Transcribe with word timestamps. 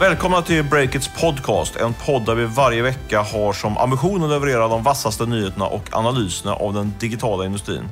Välkomna 0.00 0.42
till 0.42 0.64
Breakits 0.64 1.10
podcast, 1.20 1.76
en 1.76 1.94
podd 1.94 2.26
där 2.26 2.34
vi 2.34 2.44
varje 2.44 2.82
vecka 2.82 3.22
har 3.22 3.52
som 3.52 3.78
ambition 3.78 4.24
att 4.24 4.30
leverera 4.30 4.68
de 4.68 4.82
vassaste 4.82 5.26
nyheterna 5.26 5.66
och 5.66 5.88
analyserna 5.92 6.54
av 6.54 6.74
den 6.74 6.94
digitala 7.00 7.44
industrin. 7.44 7.82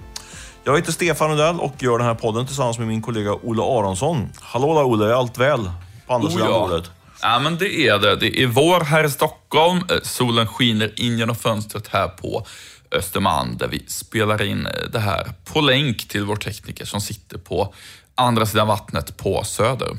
Jag 0.64 0.76
heter 0.76 0.92
Stefan 0.92 1.30
Rudell 1.30 1.60
och 1.60 1.82
gör 1.82 1.98
den 1.98 2.06
här 2.06 2.14
podden 2.14 2.46
tillsammans 2.46 2.78
med 2.78 2.88
min 2.88 3.02
kollega 3.02 3.32
Olle 3.34 3.62
Aronsson. 3.62 4.28
Hallå 4.40 4.74
där 4.74 4.84
Olle, 4.84 5.04
är 5.06 5.12
allt 5.12 5.38
väl 5.38 5.70
på 6.06 6.14
andra 6.14 6.28
Oh, 6.28 6.34
sidan 6.34 6.50
ja. 6.50 6.58
bordet? 6.58 6.90
Ja, 7.22 7.38
men 7.38 7.58
det 7.58 7.88
är 7.88 7.98
det. 7.98 8.16
Det 8.16 8.42
är 8.42 8.46
vår 8.46 8.80
här 8.80 9.04
i 9.04 9.10
Stockholm. 9.10 9.78
Eh, 9.90 9.96
Solen 10.02 10.46
skiner 10.46 11.00
in 11.00 11.18
genom 11.18 11.36
fönstret 11.36 11.88
här 11.88 12.08
på 12.08 12.46
Östermalm 12.92 13.56
där 13.56 13.68
vi 13.68 13.84
spelar 13.88 14.42
in 14.42 14.66
eh, 14.66 14.72
det 14.92 14.98
här 14.98 15.32
på 15.44 15.60
länk 15.60 16.08
till 16.08 16.24
vår 16.24 16.36
tekniker 16.36 16.84
som 16.84 17.00
sitter 17.00 17.38
på 17.38 17.74
andra 18.14 18.46
sidan 18.46 18.66
vattnet 18.66 19.16
på 19.16 19.44
Söder. 19.44 19.96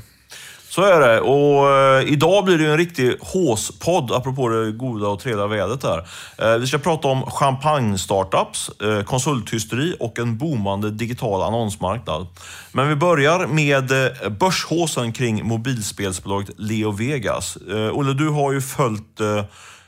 Så 0.70 0.82
är 0.82 1.00
det. 1.00 1.20
Och 1.20 1.70
eh, 1.70 2.12
idag 2.12 2.44
blir 2.44 2.58
det 2.58 2.64
ju 2.64 2.70
en 2.70 2.78
riktig 2.78 3.16
håspodd, 3.20 4.12
apropå 4.12 4.48
det 4.48 4.72
goda 4.72 5.08
och 5.08 5.20
trevliga 5.20 5.46
vädret 5.46 5.82
här. 5.82 6.06
Eh, 6.38 6.58
vi 6.58 6.66
ska 6.66 6.78
prata 6.78 7.08
om 7.08 7.22
champagne-startups, 7.22 8.70
eh, 8.82 9.04
konsulthysteri 9.04 9.96
och 10.00 10.18
en 10.18 10.38
boomande 10.38 10.90
digital 10.90 11.42
annonsmarknad. 11.42 12.26
Men 12.72 12.88
vi 12.88 12.96
börjar 12.96 13.46
med 13.46 13.90
eh, 13.92 14.28
börshåsen 14.28 15.12
kring 15.12 15.46
mobilspelsbolaget 15.46 16.50
Leo 16.56 16.90
Vegas. 16.90 17.56
Eh, 17.56 17.98
Olle, 17.98 18.12
du 18.12 18.28
har 18.28 18.52
ju 18.52 18.60
följt 18.60 19.20
eh, 19.20 19.44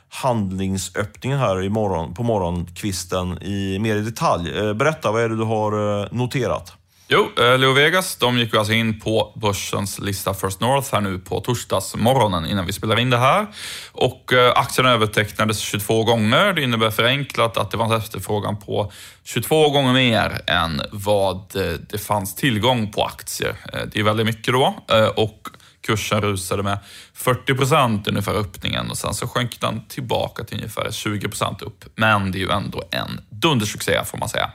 handlingsöppningen 0.09 1.39
här 1.39 1.63
i 1.63 1.69
morgon, 1.69 2.13
på 2.13 2.23
morgonkvisten 2.23 3.43
i 3.43 3.79
mer 3.79 3.95
i 3.95 4.01
detalj. 4.01 4.57
Eh, 4.57 4.73
berätta, 4.73 5.11
vad 5.11 5.21
är 5.21 5.29
det 5.29 5.37
du 5.37 5.43
har 5.43 6.01
eh, 6.01 6.07
noterat? 6.11 6.73
Jo, 7.13 7.31
eh, 7.37 7.57
Leo 7.59 7.73
Vegas, 7.73 8.15
de 8.15 8.37
gick 8.37 8.53
ju 8.53 8.59
alltså 8.59 8.73
in 8.73 8.99
på 8.99 9.33
börsens 9.35 9.99
lista 9.99 10.33
First 10.33 10.59
North 10.59 10.93
här 10.93 11.01
nu 11.01 11.19
på 11.19 11.39
torsdagsmorgonen 11.39 12.45
innan 12.45 12.65
vi 12.65 12.73
spelar 12.73 12.99
in 12.99 13.09
det 13.09 13.17
här. 13.17 13.47
Och 13.91 14.33
eh, 14.33 14.51
aktien 14.55 14.87
övertecknades 14.87 15.59
22 15.59 16.03
gånger. 16.03 16.53
Det 16.53 16.63
innebär 16.63 16.89
förenklat 16.89 17.57
att 17.57 17.71
det 17.71 17.77
fanns 17.77 18.03
efterfrågan 18.03 18.57
på 18.57 18.91
22 19.23 19.69
gånger 19.69 19.93
mer 19.93 20.41
än 20.47 20.81
vad 20.91 21.55
eh, 21.55 21.73
det 21.89 21.97
fanns 21.97 22.35
tillgång 22.35 22.91
på 22.91 23.03
aktier. 23.03 23.55
Det 23.93 23.99
är 23.99 24.03
väldigt 24.03 24.25
mycket 24.25 24.53
då. 24.53 24.75
Och 25.15 25.47
kursen 25.81 26.21
rusade 26.21 26.63
med 26.63 26.79
40 27.13 27.53
procent 27.53 28.07
ungefär 28.07 28.33
öppningen 28.33 28.91
och 28.91 28.97
sen 28.97 29.13
så 29.13 29.27
sjönk 29.27 29.61
den 29.61 29.87
tillbaka 29.87 30.43
till 30.43 30.57
ungefär 30.57 30.91
20 30.91 31.27
procent 31.27 31.61
upp. 31.61 31.85
Men 31.95 32.31
det 32.31 32.37
är 32.37 32.39
ju 32.39 32.51
ändå 32.51 32.83
en 32.91 33.21
dundersuccé 33.29 34.01
får 34.05 34.17
man 34.17 34.29
säga. 34.29 34.51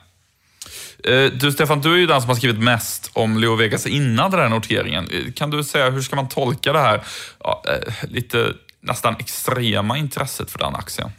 Eh, 1.06 1.30
Du 1.32 1.52
Stefan, 1.52 1.80
du 1.80 1.92
är 1.94 1.96
ju 1.98 2.06
den 2.06 2.20
som 2.20 2.28
har 2.28 2.36
skrivit 2.36 2.62
mest 2.62 3.10
om 3.12 3.38
Leo 3.38 3.54
Vegas 3.54 3.86
innan 3.86 4.30
den 4.30 4.40
här 4.40 4.48
noteringen. 4.48 5.08
Eh, 5.12 5.32
Kan 5.32 5.50
du 5.50 5.64
säga, 5.64 5.90
hur 5.90 6.00
ska 6.02 6.16
man 6.16 6.28
tolka 6.28 6.72
det 6.72 6.78
här 6.80 7.02
ja, 7.40 7.62
eh, 7.68 8.10
lite 8.10 8.52
nästan 8.80 9.16
extrema 9.18 9.98
intresset 9.98 10.50
för 10.50 10.58
den 10.58 10.74
aktien? 10.74 11.10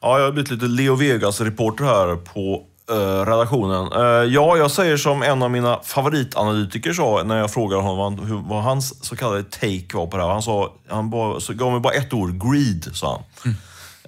Ja, 0.00 0.18
jag 0.18 0.24
har 0.24 0.32
blivit 0.32 0.50
lite 0.50 0.64
Leo 0.66 0.94
Vegas-reporter 0.94 1.84
här 1.84 2.16
på 2.16 2.62
eh, 2.90 3.30
redaktionen. 3.30 3.92
Eh, 3.92 4.32
ja, 4.34 4.56
jag 4.56 4.70
säger 4.70 4.96
som 4.96 5.22
en 5.22 5.42
av 5.42 5.50
mina 5.50 5.80
favoritanalytiker 5.84 6.92
sa 6.92 7.22
när 7.22 7.36
jag 7.38 7.52
frågade 7.52 7.82
honom 7.82 8.16
vad, 8.16 8.44
vad 8.44 8.62
hans 8.62 9.04
så 9.04 9.16
kallade 9.16 9.42
take 9.42 9.86
var 9.92 10.06
på 10.06 10.16
det 10.16 10.22
här. 10.22 10.30
Han, 10.30 10.42
sa, 10.42 10.72
han 10.88 11.10
bara, 11.10 11.38
gav 11.48 11.72
mig 11.72 11.80
bara 11.80 11.94
ett 11.94 12.12
ord, 12.12 12.30
greed, 12.50 12.88
sa 12.96 13.22
han. 13.42 13.54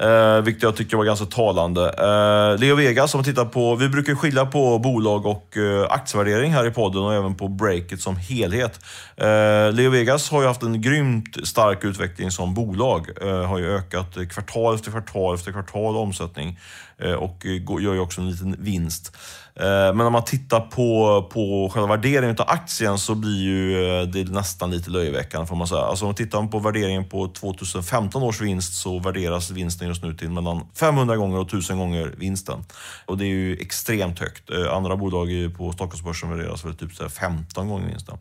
Eh, 0.01 0.41
vilket 0.43 0.63
jag 0.63 0.77
tycker 0.77 0.97
var 0.97 1.05
ganska 1.05 1.27
talande. 1.27 1.89
Eh, 1.89 2.61
Leo 2.61 2.77
Vegas, 2.77 3.11
som 3.11 3.25
tittar 3.25 3.45
på, 3.45 3.75
vi 3.75 3.89
brukar 3.89 4.15
skilja 4.15 4.47
på 4.47 4.79
bolag 4.79 5.27
och 5.27 5.57
eh, 5.57 5.87
aktievärdering 5.91 6.53
här 6.53 6.67
i 6.67 6.71
podden 6.71 7.03
och 7.03 7.15
även 7.15 7.35
på 7.35 7.49
breaket 7.49 8.01
som 8.01 8.17
helhet. 8.17 8.81
Eh, 9.17 9.73
Leo 9.73 9.91
Vegas 9.91 10.31
har 10.31 10.43
ju 10.43 10.49
haft 10.49 10.63
en 10.63 10.81
grymt 10.81 11.49
stark 11.49 11.85
utveckling 11.85 12.31
som 12.31 12.55
bolag. 12.55 13.09
Eh, 13.23 13.45
har 13.45 13.59
ju 13.59 13.77
ökat 13.77 14.15
kvartal 14.31 14.75
efter 14.75 14.91
kvartal 14.91 15.35
efter 15.35 15.53
kvartal 15.53 15.97
omsättning 15.97 16.59
eh, 16.99 17.13
och 17.13 17.47
eh, 17.47 17.83
gör 17.85 17.95
ju 17.95 18.01
också 18.01 18.21
en 18.21 18.31
liten 18.31 18.57
vinst. 18.59 19.17
Eh, 19.61 19.95
men 19.95 20.01
om 20.01 20.13
man 20.13 20.25
tittar 20.25 20.61
på, 20.61 21.23
på 21.33 21.71
själva 21.75 21.97
värderingen 21.97 22.37
av 22.39 22.49
aktien 22.49 22.99
så 22.99 23.15
blir 23.15 23.43
ju 23.43 23.89
eh, 24.01 24.07
det 24.07 24.31
nästan 24.31 24.71
lite 24.71 24.91
löjeväckande 24.91 25.47
får 25.47 25.57
man 25.57 25.69
säga. 25.69 25.81
Alltså 25.81 26.05
om 26.05 26.09
man 26.09 26.15
tittar 26.15 26.47
på 26.47 26.59
värderingen 26.59 27.09
på 27.09 27.29
2015 27.29 28.23
års 28.23 28.41
vinst 28.41 28.75
så 28.75 28.99
värderas 28.99 29.51
vinsten 29.51 29.88
just 29.89 30.03
nu 30.03 30.15
till 30.15 30.31
mellan 30.31 30.67
500 30.75 31.17
gånger 31.17 31.39
och 31.39 31.47
1000 31.47 31.79
gånger 31.79 32.15
vinsten. 32.17 32.65
Och 33.07 33.19
det 33.19 33.25
är 33.25 33.29
ju 33.29 33.57
extremt 33.57 34.19
högt. 34.19 34.51
Eh, 34.51 34.75
andra 34.75 34.97
bolag 34.97 35.29
på 35.57 35.73
Stockholmsbörsen 35.73 36.31
värderas 36.31 36.65
väl 36.65 36.75
typ 36.75 37.13
15 37.13 37.69
gånger 37.69 37.87
vinsten. 37.87 38.19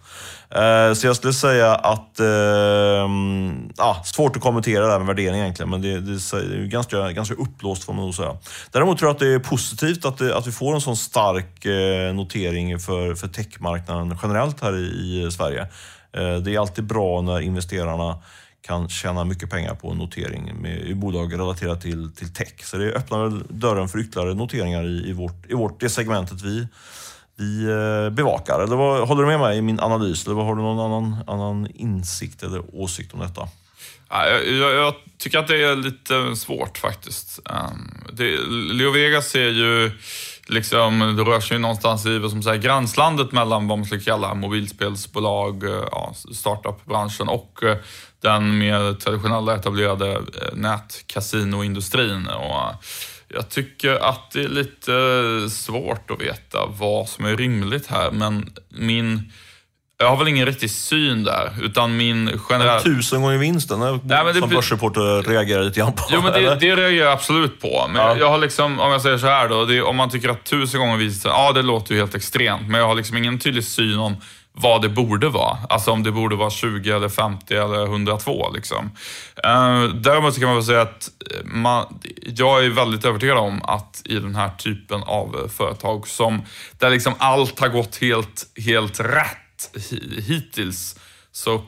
Eh, 0.50 0.94
så 0.94 1.08
jag 1.08 1.16
skulle 1.16 1.34
säga 1.34 1.76
att... 1.76 2.20
Ja, 3.78 4.02
svårt 4.06 4.36
att 4.36 4.42
kommentera 4.42 4.86
det 4.86 4.92
här 4.92 5.00
med 5.00 5.08
värdering 5.08 5.40
egentligen, 5.42 5.70
men 5.70 5.82
det, 5.82 6.00
det 6.00 6.34
är 6.34 6.56
ju 6.56 6.68
ganska, 6.68 7.12
ganska 7.12 7.36
uppblåst 7.36 7.84
får 7.84 7.94
man 7.94 8.06
nog 8.06 8.16
säga. 8.16 8.38
Däremot 8.72 8.98
tror 8.98 9.10
jag 9.10 9.14
att 9.14 9.20
det 9.20 9.34
är 9.34 9.40
positivt 9.40 10.06
att, 10.06 10.18
det, 10.18 10.38
att 10.38 10.48
vi 10.48 10.52
får 10.52 10.76
en 10.76 10.82
sån 10.82 10.98
stark 10.98 11.66
notering 12.14 12.80
för, 12.80 13.16
för 13.16 13.28
techmarknaden 13.28 14.18
generellt 14.24 14.62
här 14.62 14.76
i, 14.76 15.26
i 15.28 15.32
Sverige. 15.32 15.68
Det 16.44 16.56
är 16.56 16.60
alltid 16.60 16.84
bra 16.84 17.22
när 17.22 17.40
investerarna 17.40 18.18
kan 18.62 18.90
tjäna 18.90 19.24
mycket 19.24 19.50
pengar 19.50 19.76
på 19.76 19.92
en 19.92 19.98
notering 19.98 20.62
med, 20.62 20.80
i 20.80 20.94
bolag 20.94 21.34
relaterat 21.34 21.82
till, 21.82 22.12
till 22.16 22.34
tech. 22.34 22.54
Så 22.64 22.78
det 22.78 22.94
öppnar 22.94 23.24
väl 23.24 23.44
dörren 23.50 23.90
för 23.90 24.00
ytterligare 24.00 24.34
noteringar 24.34 24.84
i, 24.84 25.10
i, 25.10 25.14
vårt, 25.14 25.46
i 25.50 25.54
vårt, 25.54 25.80
det 25.80 25.90
segmentet 25.90 26.42
vi, 26.42 26.68
vi 27.36 27.64
eh, 27.64 28.10
bevakar. 28.10 28.64
Eller 28.64 28.76
vad, 28.76 29.08
håller 29.08 29.22
du 29.22 29.28
med 29.28 29.40
mig 29.40 29.58
i 29.58 29.62
min 29.62 29.80
analys? 29.80 30.26
Eller 30.26 30.36
vad, 30.36 30.46
har 30.46 30.56
du 30.56 30.62
någon 30.62 30.80
annan, 30.80 31.24
annan 31.28 31.68
insikt 31.76 32.44
eller 32.44 32.76
åsikt 32.76 33.14
om 33.14 33.20
detta? 33.20 33.48
Ja, 34.10 34.28
jag, 34.28 34.48
jag, 34.48 34.74
jag 34.74 34.94
tycker 35.18 35.40
att 35.40 35.48
det 35.48 35.64
är 35.64 35.76
lite 35.76 36.36
svårt 36.36 36.78
faktiskt. 36.78 37.40
Ehm, 37.50 37.92
det, 38.14 38.38
Leo 38.50 38.92
Vegas 38.92 39.36
är 39.36 39.50
ju 39.50 39.92
liksom, 40.48 41.00
det 41.18 41.24
rör 41.24 41.40
sig 41.40 41.56
ju 41.56 41.62
någonstans 41.62 42.06
i 42.06 42.30
som 42.30 42.44
säger, 42.44 42.62
gränslandet 42.62 43.32
mellan 43.32 43.68
vad 43.68 43.78
man 43.78 43.86
skulle 43.86 44.02
kalla 44.02 44.34
mobilspelsbolag, 44.34 45.64
eh, 45.64 45.88
ja, 45.92 46.14
startup-branschen 46.34 47.28
och 47.28 47.64
eh, 47.64 47.78
den 48.22 48.58
mer 48.58 48.94
traditionella 48.94 49.56
etablerade 49.56 50.12
eh, 50.12 50.22
nätkasinoindustrin. 50.54 52.28
Och 52.28 52.62
eh, 52.62 52.76
jag 53.28 53.50
tycker 53.50 54.10
att 54.10 54.32
det 54.32 54.44
är 54.44 54.48
lite 54.50 54.92
svårt 55.50 56.12
att 56.12 56.22
veta 56.22 56.66
vad 56.66 57.10
som 57.10 57.26
är 57.26 57.36
rimligt 57.38 57.88
här, 57.88 58.12
men 58.12 58.50
min 58.70 59.32
jag 60.00 60.10
har 60.10 60.18
väl 60.18 60.28
ingen 60.28 60.46
riktig 60.46 60.72
syn 60.72 61.24
där, 61.24 61.54
utan 61.62 61.98
min 61.98 62.40
generella... 62.40 62.80
Tusen 62.80 63.22
gånger 63.22 63.38
vinsten, 63.38 63.80
Nej, 63.80 64.26
men 64.26 64.34
som 64.34 64.50
börsreporter 64.50 65.24
reagerar 65.30 65.64
lite 65.64 65.80
grann 65.80 65.94
på. 65.94 66.04
Jo, 66.10 66.22
men 66.22 66.34
det, 66.34 66.40
det 66.40 66.76
reagerar 66.76 66.90
jag 66.90 67.12
absolut 67.14 67.62
på. 67.62 67.86
Men 67.88 68.02
Ja. 68.02 68.08
jag, 68.08 68.20
jag 68.20 68.30
har 68.30 68.38
liksom, 68.38 68.80
om 68.80 68.92
jag 68.92 69.02
säger 69.02 69.18
så 69.18 69.28
här 69.28 69.50
då, 69.50 69.66
det, 69.66 69.82
om 69.82 69.96
man 69.96 70.10
tycker 70.10 70.30
att 70.30 70.44
tusen 70.44 70.80
gånger 70.80 70.98
vinsten, 70.98 71.32
ja 71.32 71.52
det 71.52 71.62
låter 71.62 71.94
ju 71.94 72.00
helt 72.00 72.16
extremt, 72.16 72.68
men 72.68 72.80
jag 72.80 72.88
har 72.88 72.96
liksom 72.96 73.18
ingen 73.18 73.40
tydlig 73.40 73.64
syn 73.64 74.00
om 74.00 74.16
vad 74.60 74.82
det 74.82 74.90
borde 74.90 75.30
vara. 75.30 75.58
Alltså 75.70 75.92
om 75.92 76.04
det 76.04 76.12
borde 76.12 76.36
vara 76.36 76.50
20 76.50 76.92
eller 76.96 77.10
50 77.10 77.54
eller 77.54 77.84
102 77.84 78.52
liksom. 78.56 78.92
Eh, 79.44 79.84
däremot 79.84 80.34
så 80.34 80.40
kan 80.40 80.50
man 80.50 80.56
väl 80.56 80.66
säga 80.66 80.82
att 80.82 81.10
eh, 81.32 81.46
man, 81.46 82.00
jag 82.26 82.66
är 82.66 82.70
väldigt 82.70 83.06
övertygad 83.06 83.38
om 83.38 83.64
att 83.64 84.02
i 84.06 84.20
den 84.20 84.36
här 84.36 84.50
typen 84.50 85.04
av 85.04 85.36
eh, 85.36 85.50
företag 85.50 86.08
som, 86.08 86.42
där 86.78 86.90
liksom 86.90 87.14
allt 87.18 87.60
har 87.60 87.68
gått 87.68 87.98
helt, 88.02 88.46
helt 88.66 89.00
rätt 89.00 89.78
hittills, 90.28 91.00
så 91.32 91.62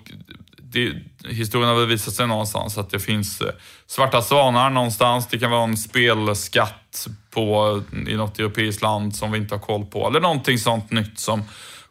det, 0.58 0.94
historien 1.26 1.70
har 1.70 1.76
väl 1.76 1.88
visat 1.88 2.14
sig 2.14 2.28
någonstans 2.28 2.78
att 2.78 2.90
det 2.90 3.00
finns 3.00 3.42
svarta 3.88 4.22
svanar 4.22 4.70
någonstans. 4.70 5.28
Det 5.28 5.40
kan 5.40 5.52
vara 5.52 5.64
en 5.64 5.78
spelskatt 5.78 7.08
på, 7.30 7.82
i 8.08 8.16
något 8.16 8.40
europeiskt 8.40 8.82
land 8.82 9.16
som 9.16 9.32
vi 9.32 9.38
inte 9.38 9.56
har 9.56 9.60
koll 9.60 9.86
på. 9.86 10.08
Eller 10.08 10.20
någonting 10.20 10.58
sånt 10.58 10.92
nytt 10.92 11.20
som 11.20 11.44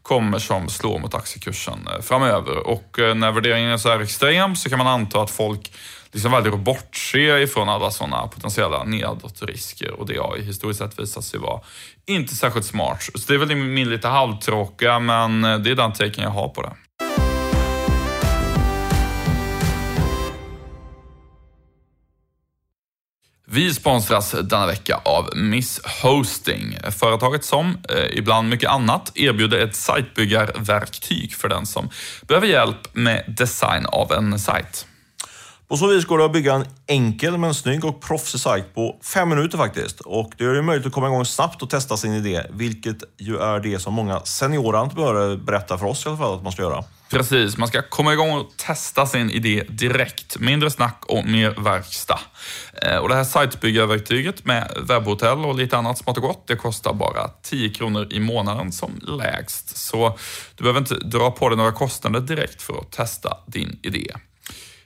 kommer 0.09 0.39
som 0.39 0.69
slår 0.69 0.99
mot 0.99 1.15
aktiekursen 1.15 1.89
eh, 1.89 2.03
framöver. 2.03 2.67
Och 2.67 2.99
eh, 2.99 3.15
när 3.15 3.33
värderingen 3.33 3.71
är 3.71 3.77
så 3.77 3.89
här 3.89 4.01
extrem 4.01 4.57
så 4.57 4.69
kan 4.69 4.79
man 4.79 4.87
anta 4.87 5.23
att 5.23 5.31
folk 5.31 5.73
liksom 6.13 6.33
väljer 6.33 6.53
att 6.53 6.61
bortse 6.61 7.43
ifrån 7.43 7.69
alla 7.69 7.91
sådana 7.91 8.27
potentiella 8.27 8.85
nedåtrisker. 8.85 9.91
Och 9.93 10.07
det 10.07 10.19
har 10.19 10.37
ju 10.37 10.43
historiskt 10.43 10.81
sett 10.81 10.99
visat 10.99 11.25
sig 11.25 11.41
vara 11.41 11.61
inte 12.07 12.35
särskilt 12.35 12.67
smart. 12.67 13.03
Så 13.03 13.29
det 13.29 13.35
är 13.35 13.39
väl 13.39 13.57
min 13.57 13.91
lite 13.91 14.09
halvtråkiga, 14.09 14.99
men 14.99 15.45
eh, 15.45 15.59
det 15.59 15.71
är 15.71 15.75
den 15.75 15.93
taken 15.93 16.25
jag 16.25 16.31
har 16.31 16.49
på 16.49 16.63
det. 16.63 16.73
Vi 23.59 23.75
sponsras 23.75 24.31
denna 24.31 24.67
vecka 24.67 25.01
av 25.05 25.37
Miss 25.37 25.81
Hosting, 26.03 26.79
företaget 26.91 27.45
som, 27.45 27.79
eh, 27.89 28.19
ibland 28.19 28.49
mycket 28.49 28.71
annat, 28.71 29.13
erbjuder 29.15 29.59
ett 29.59 29.77
sajtbyggarverktyg 29.77 31.35
för 31.35 31.49
den 31.49 31.67
som 31.67 31.89
behöver 32.29 32.47
hjälp 32.47 32.95
med 32.95 33.35
design 33.39 33.87
av 33.87 34.13
en 34.13 34.39
sajt. 34.39 34.87
På 35.69 35.77
så 35.77 35.87
vis 35.87 36.05
går 36.05 36.19
det 36.19 36.25
att 36.25 36.33
bygga 36.33 36.55
en 36.55 36.65
enkel 36.87 37.39
men 37.39 37.55
snygg 37.55 37.85
och 37.85 38.01
proffsig 38.03 38.41
sajt 38.41 38.75
på 38.75 38.97
fem 39.15 39.29
minuter 39.29 39.59
faktiskt. 39.59 40.01
Och 40.01 40.33
det 40.37 40.45
gör 40.45 40.55
det 40.55 40.63
möjligt 40.63 40.87
att 40.87 40.93
komma 40.93 41.07
igång 41.07 41.25
snabbt 41.25 41.63
och 41.63 41.71
testa 41.71 41.97
sin 41.97 42.15
idé, 42.15 42.43
vilket 42.51 42.97
ju 43.19 43.37
är 43.37 43.61
det 43.61 43.79
som 43.79 43.95
många 43.95 44.21
seniora 44.21 44.79
entreprenörer 44.79 45.37
berättar 45.37 45.79
för 45.79 45.87
oss 45.87 46.07
i 46.07 46.09
alla 46.09 46.19
fall 46.19 46.35
att 46.35 46.43
man 46.43 46.53
ska 46.53 46.63
göra. 46.63 46.85
Precis, 47.11 47.57
man 47.57 47.69
ska 47.69 47.83
komma 47.83 48.13
igång 48.13 48.31
och 48.31 48.53
testa 48.57 49.07
sin 49.07 49.31
idé 49.31 49.65
direkt. 49.69 50.39
Mindre 50.39 50.71
snack 50.71 51.03
och 51.07 51.25
mer 51.25 51.51
verkstad. 51.51 52.21
Eh, 52.83 52.97
och 52.97 53.09
det 53.09 53.15
här 53.15 53.25
sajtbyggarverktyget 53.25 54.45
med 54.45 54.73
webbhotell 54.89 55.39
och 55.39 55.55
lite 55.55 55.77
annat 55.77 55.99
smått 55.99 56.17
och 56.17 56.23
gott, 56.23 56.47
det 56.47 56.57
kostar 56.57 56.93
bara 56.93 57.29
10 57.43 57.71
kronor 57.71 58.07
i 58.11 58.21
månaden 58.21 58.73
som 58.73 59.01
lägst. 59.03 59.77
Så 59.77 60.19
du 60.55 60.63
behöver 60.63 60.81
inte 60.81 60.95
dra 60.95 61.31
på 61.31 61.49
dig 61.49 61.59
några 61.59 61.73
kostnader 61.73 62.21
direkt 62.21 62.63
för 62.63 62.79
att 62.79 62.93
testa 62.93 63.37
din 63.47 63.81
idé. 63.83 64.15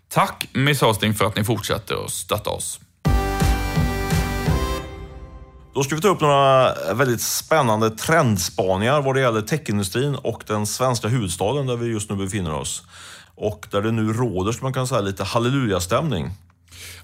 Tack 0.09 0.49
Miss 0.53 0.81
Hosting 0.81 1.15
för 1.15 1.25
att 1.25 1.37
ni 1.37 1.45
fortsätter 1.45 2.05
att 2.05 2.11
stötta 2.11 2.51
oss. 2.51 2.81
Då 5.75 5.83
ska 5.83 5.95
vi 5.95 6.01
ta 6.01 6.09
upp 6.09 6.21
några 6.21 6.75
väldigt 6.95 7.21
spännande 7.21 7.91
trendspaningar 7.91 9.01
vad 9.01 9.15
det 9.15 9.21
gäller 9.21 9.43
techindustrin 9.43 10.15
och 10.15 10.43
den 10.47 10.67
svenska 10.67 11.09
huvudstaden 11.09 11.67
där 11.67 11.77
vi 11.77 11.87
just 11.87 12.11
nu 12.11 12.17
befinner 12.17 12.55
oss. 12.55 12.83
Och 13.35 13.67
där 13.71 13.83
det 13.83 13.93
nu 13.93 14.13
råder, 14.13 14.53
som 14.53 14.65
man 14.65 14.73
kan 14.73 14.87
säga, 14.87 15.01
lite 15.01 15.25
halleluja-stämning. 15.25 16.31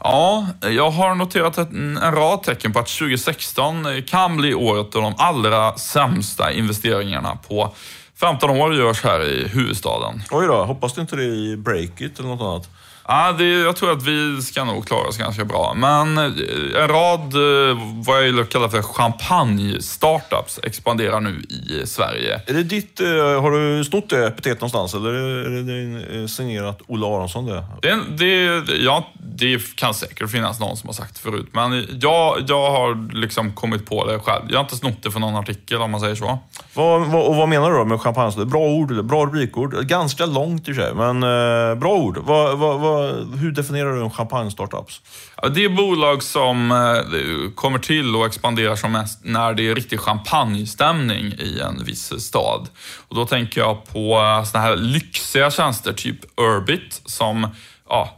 Ja, 0.00 0.46
jag 0.60 0.90
har 0.90 1.14
noterat 1.14 1.58
en, 1.58 1.96
en 1.96 2.14
rad 2.14 2.42
tecken 2.42 2.72
på 2.72 2.78
att 2.78 2.86
2016 2.86 3.86
kan 4.06 4.36
bli 4.36 4.54
året 4.54 4.92
då 4.92 5.00
de 5.00 5.14
allra 5.18 5.76
sämsta 5.76 6.52
investeringarna 6.52 7.38
på 7.48 7.74
15 8.20 8.50
år 8.50 8.74
görs 8.74 9.04
här 9.04 9.24
i 9.24 9.48
huvudstaden. 9.48 10.22
Oj 10.30 10.46
då, 10.46 10.64
hoppas 10.64 10.94
det 10.94 11.00
inte 11.00 11.16
det 11.16 11.24
i 11.24 11.56
Breakit 11.56 12.18
eller 12.18 12.28
något 12.28 12.40
annat. 12.40 12.68
Ja, 13.10 13.34
det, 13.38 13.44
jag 13.44 13.76
tror 13.76 13.92
att 13.92 14.02
vi 14.02 14.42
ska 14.42 14.64
nog 14.64 14.86
klara 14.86 15.08
oss 15.08 15.18
ganska 15.18 15.44
bra. 15.44 15.74
Men 15.76 16.18
eh, 16.18 16.82
en 16.82 16.88
rad, 16.88 17.34
eh, 17.34 17.78
vad 18.06 18.26
jag 18.26 18.48
kallar 18.48 18.68
för 18.68 18.82
champagne-startups 18.82 20.60
expanderar 20.62 21.20
nu 21.20 21.42
i 21.48 21.86
Sverige. 21.86 22.40
Är 22.46 22.52
det 22.52 22.62
ditt, 22.62 23.00
eh, 23.00 23.06
har 23.42 23.50
du 23.50 23.84
snott 23.84 24.10
det 24.10 24.26
epitet 24.26 24.60
någonstans 24.60 24.94
eller 24.94 25.12
är 25.12 26.20
det 26.20 26.28
signerat 26.28 26.80
Olle 26.86 27.06
Aronsson 27.06 27.46
det? 27.46 27.64
Det, 27.82 27.96
det, 28.18 28.76
ja, 28.76 29.08
det 29.38 29.76
kan 29.76 29.94
säkert 29.94 30.30
finnas 30.30 30.60
någon 30.60 30.76
som 30.76 30.88
har 30.88 30.94
sagt 30.94 31.14
det 31.14 31.20
förut, 31.20 31.48
men 31.52 31.86
jag, 32.00 32.44
jag 32.46 32.70
har 32.70 33.14
liksom 33.14 33.52
kommit 33.52 33.86
på 33.86 34.06
det 34.06 34.18
själv. 34.18 34.44
Jag 34.48 34.56
har 34.56 34.64
inte 34.64 34.76
snott 34.76 35.02
det 35.02 35.10
från 35.10 35.20
någon 35.20 35.36
artikel 35.36 35.82
om 35.82 35.90
man 35.90 36.00
säger 36.00 36.14
så. 36.14 36.38
Vad, 36.74 37.06
vad, 37.06 37.26
och 37.26 37.36
vad 37.36 37.48
menar 37.48 37.70
du 37.70 37.76
då 37.76 37.84
med 37.84 38.00
champagne? 38.00 38.44
Bra 38.44 38.60
ord, 38.60 39.04
bra 39.04 39.26
rubrikord. 39.26 39.86
Ganska 39.86 40.26
långt 40.26 40.68
i 40.68 40.74
sig, 40.74 40.94
men 40.94 41.22
eh, 41.22 41.74
bra 41.74 41.94
ord. 41.94 42.18
Vad, 42.18 43.38
hur 43.38 43.52
definierar 43.52 43.92
du 43.92 44.02
en 44.02 44.10
champagne-startups? 44.10 45.00
Ja, 45.42 45.48
det 45.48 45.64
är 45.64 45.68
bolag 45.68 46.22
som 46.22 46.70
eh, 46.70 47.50
kommer 47.54 47.78
till 47.78 48.16
och 48.16 48.26
expanderar 48.26 48.76
som 48.76 48.92
mest 48.92 49.24
när 49.24 49.54
det 49.54 49.68
är 49.68 49.74
riktig 49.74 50.00
champagnestämning 50.00 51.26
i 51.26 51.60
en 51.60 51.84
viss 51.84 52.12
stad. 52.20 52.68
Och 53.08 53.16
då 53.16 53.26
tänker 53.26 53.60
jag 53.60 53.84
på 53.84 54.14
eh, 54.14 54.44
såna 54.44 54.64
här 54.64 54.76
lyxiga 54.76 55.50
tjänster, 55.50 55.92
typ 55.92 56.18
Urbit, 56.36 57.02
som 57.04 57.48
ja, 57.88 58.16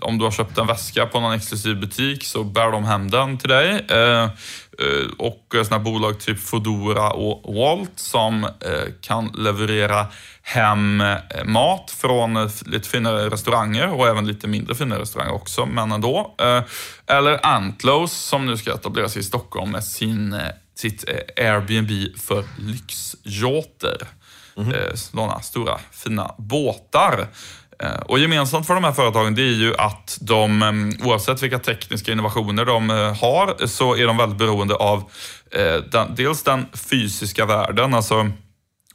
om 0.00 0.18
du 0.18 0.24
har 0.24 0.32
köpt 0.32 0.58
en 0.58 0.66
väska 0.66 1.06
på 1.06 1.20
någon 1.20 1.32
exklusiv 1.32 1.80
butik 1.80 2.24
så 2.24 2.44
bär 2.44 2.72
de 2.72 2.84
hem 2.84 3.10
den 3.10 3.38
till 3.38 3.48
dig. 3.48 3.86
Eh, 3.90 4.22
eh 4.22 4.28
och 5.18 5.46
sådana 5.50 5.78
bolag 5.78 6.20
typ 6.20 6.40
Foodora 6.40 7.10
och 7.10 7.54
Walt 7.54 7.92
som 7.94 8.44
eh, 8.44 8.50
kan 9.00 9.26
leverera 9.34 10.06
hem 10.42 11.02
mat 11.44 11.90
från 11.90 12.50
lite 12.66 12.88
finare 12.88 13.30
restauranger 13.30 13.92
och 13.92 14.08
även 14.08 14.26
lite 14.26 14.48
mindre 14.48 14.74
finare 14.74 15.00
restauranger 15.00 15.34
också, 15.34 15.66
men 15.66 15.92
ändå. 15.92 16.34
Eh, 16.40 16.62
eller 17.06 17.46
Antlos 17.46 18.12
som 18.12 18.46
nu 18.46 18.56
ska 18.56 18.74
etablera 18.74 19.08
sig 19.08 19.20
i 19.20 19.24
Stockholm 19.24 19.70
med 19.70 19.84
sin, 19.84 20.40
sitt 20.74 21.04
Airbnb 21.36 22.18
för 22.18 22.44
lyxyachter. 22.58 23.96
Mm 24.56 24.72
-hmm. 24.72 24.96
Sådana 24.96 25.40
stora 25.40 25.80
fina 25.90 26.34
båtar. 26.38 27.28
Eh, 27.82 27.94
och 27.94 28.18
gemensamt 28.18 28.66
för 28.66 28.74
de 28.74 28.84
här 28.84 28.92
företagen 28.92 29.34
det 29.34 29.42
är 29.42 29.54
ju 29.54 29.76
att 29.76 30.18
de, 30.20 30.62
eh, 30.62 31.06
oavsett 31.06 31.42
vilka 31.42 31.58
tekniska 31.58 32.12
innovationer 32.12 32.64
de 32.64 32.90
eh, 32.90 32.96
har, 32.96 33.66
så 33.66 33.96
är 33.96 34.06
de 34.06 34.16
väldigt 34.16 34.38
beroende 34.38 34.74
av 34.74 35.10
den, 35.90 36.14
dels 36.14 36.42
den 36.42 36.66
fysiska 36.90 37.46
världen, 37.46 37.94
alltså 37.94 38.30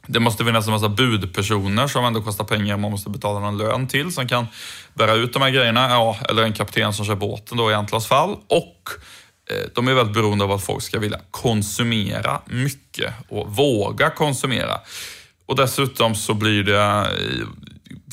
det 0.06 0.20
måste 0.20 0.44
finnas 0.44 0.66
en 0.66 0.72
massa 0.72 0.88
budpersoner 0.88 1.86
som 1.86 2.04
ändå 2.04 2.22
kostar 2.22 2.44
pengar 2.44 2.76
man 2.76 2.90
måste 2.90 3.10
betala 3.10 3.40
någon 3.40 3.58
lön 3.58 3.88
till 3.88 4.12
som 4.12 4.28
kan 4.28 4.46
bära 4.94 5.12
ut 5.12 5.32
de 5.32 5.42
här 5.42 5.50
grejerna. 5.50 5.88
Ja, 5.90 6.16
eller 6.28 6.42
en 6.42 6.52
kapten 6.52 6.92
som 6.92 7.04
kör 7.04 7.14
båten 7.14 7.58
då 7.58 7.70
i 7.70 7.74
Antlas 7.74 8.06
fall. 8.06 8.30
Och 8.30 8.88
de 9.74 9.88
är 9.88 9.94
väldigt 9.94 10.14
beroende 10.14 10.44
av 10.44 10.52
att 10.52 10.64
folk 10.64 10.82
ska 10.82 10.98
vilja 10.98 11.20
konsumera 11.30 12.40
mycket 12.46 13.14
och 13.28 13.56
våga 13.56 14.10
konsumera. 14.10 14.80
Och 15.46 15.56
dessutom 15.56 16.14
så 16.14 16.34
blir 16.34 16.64
det 16.64 17.06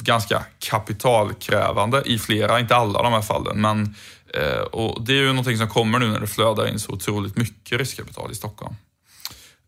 ganska 0.05 0.43
kapitalkrävande 0.59 2.03
i 2.05 2.19
flera, 2.19 2.59
inte 2.59 2.75
alla 2.75 3.01
de 3.01 3.13
här 3.13 3.21
fallen. 3.21 3.61
Men, 3.61 3.95
eh, 4.33 4.61
och 4.61 5.05
det 5.05 5.13
är 5.13 5.17
ju 5.17 5.27
någonting 5.27 5.57
som 5.57 5.69
kommer 5.69 5.99
nu 5.99 6.07
när 6.07 6.19
det 6.19 6.27
flödar 6.27 6.67
in 6.67 6.79
så 6.79 6.91
otroligt 6.91 7.37
mycket 7.37 7.79
riskkapital 7.79 8.31
i 8.31 8.35
Stockholm. 8.35 8.75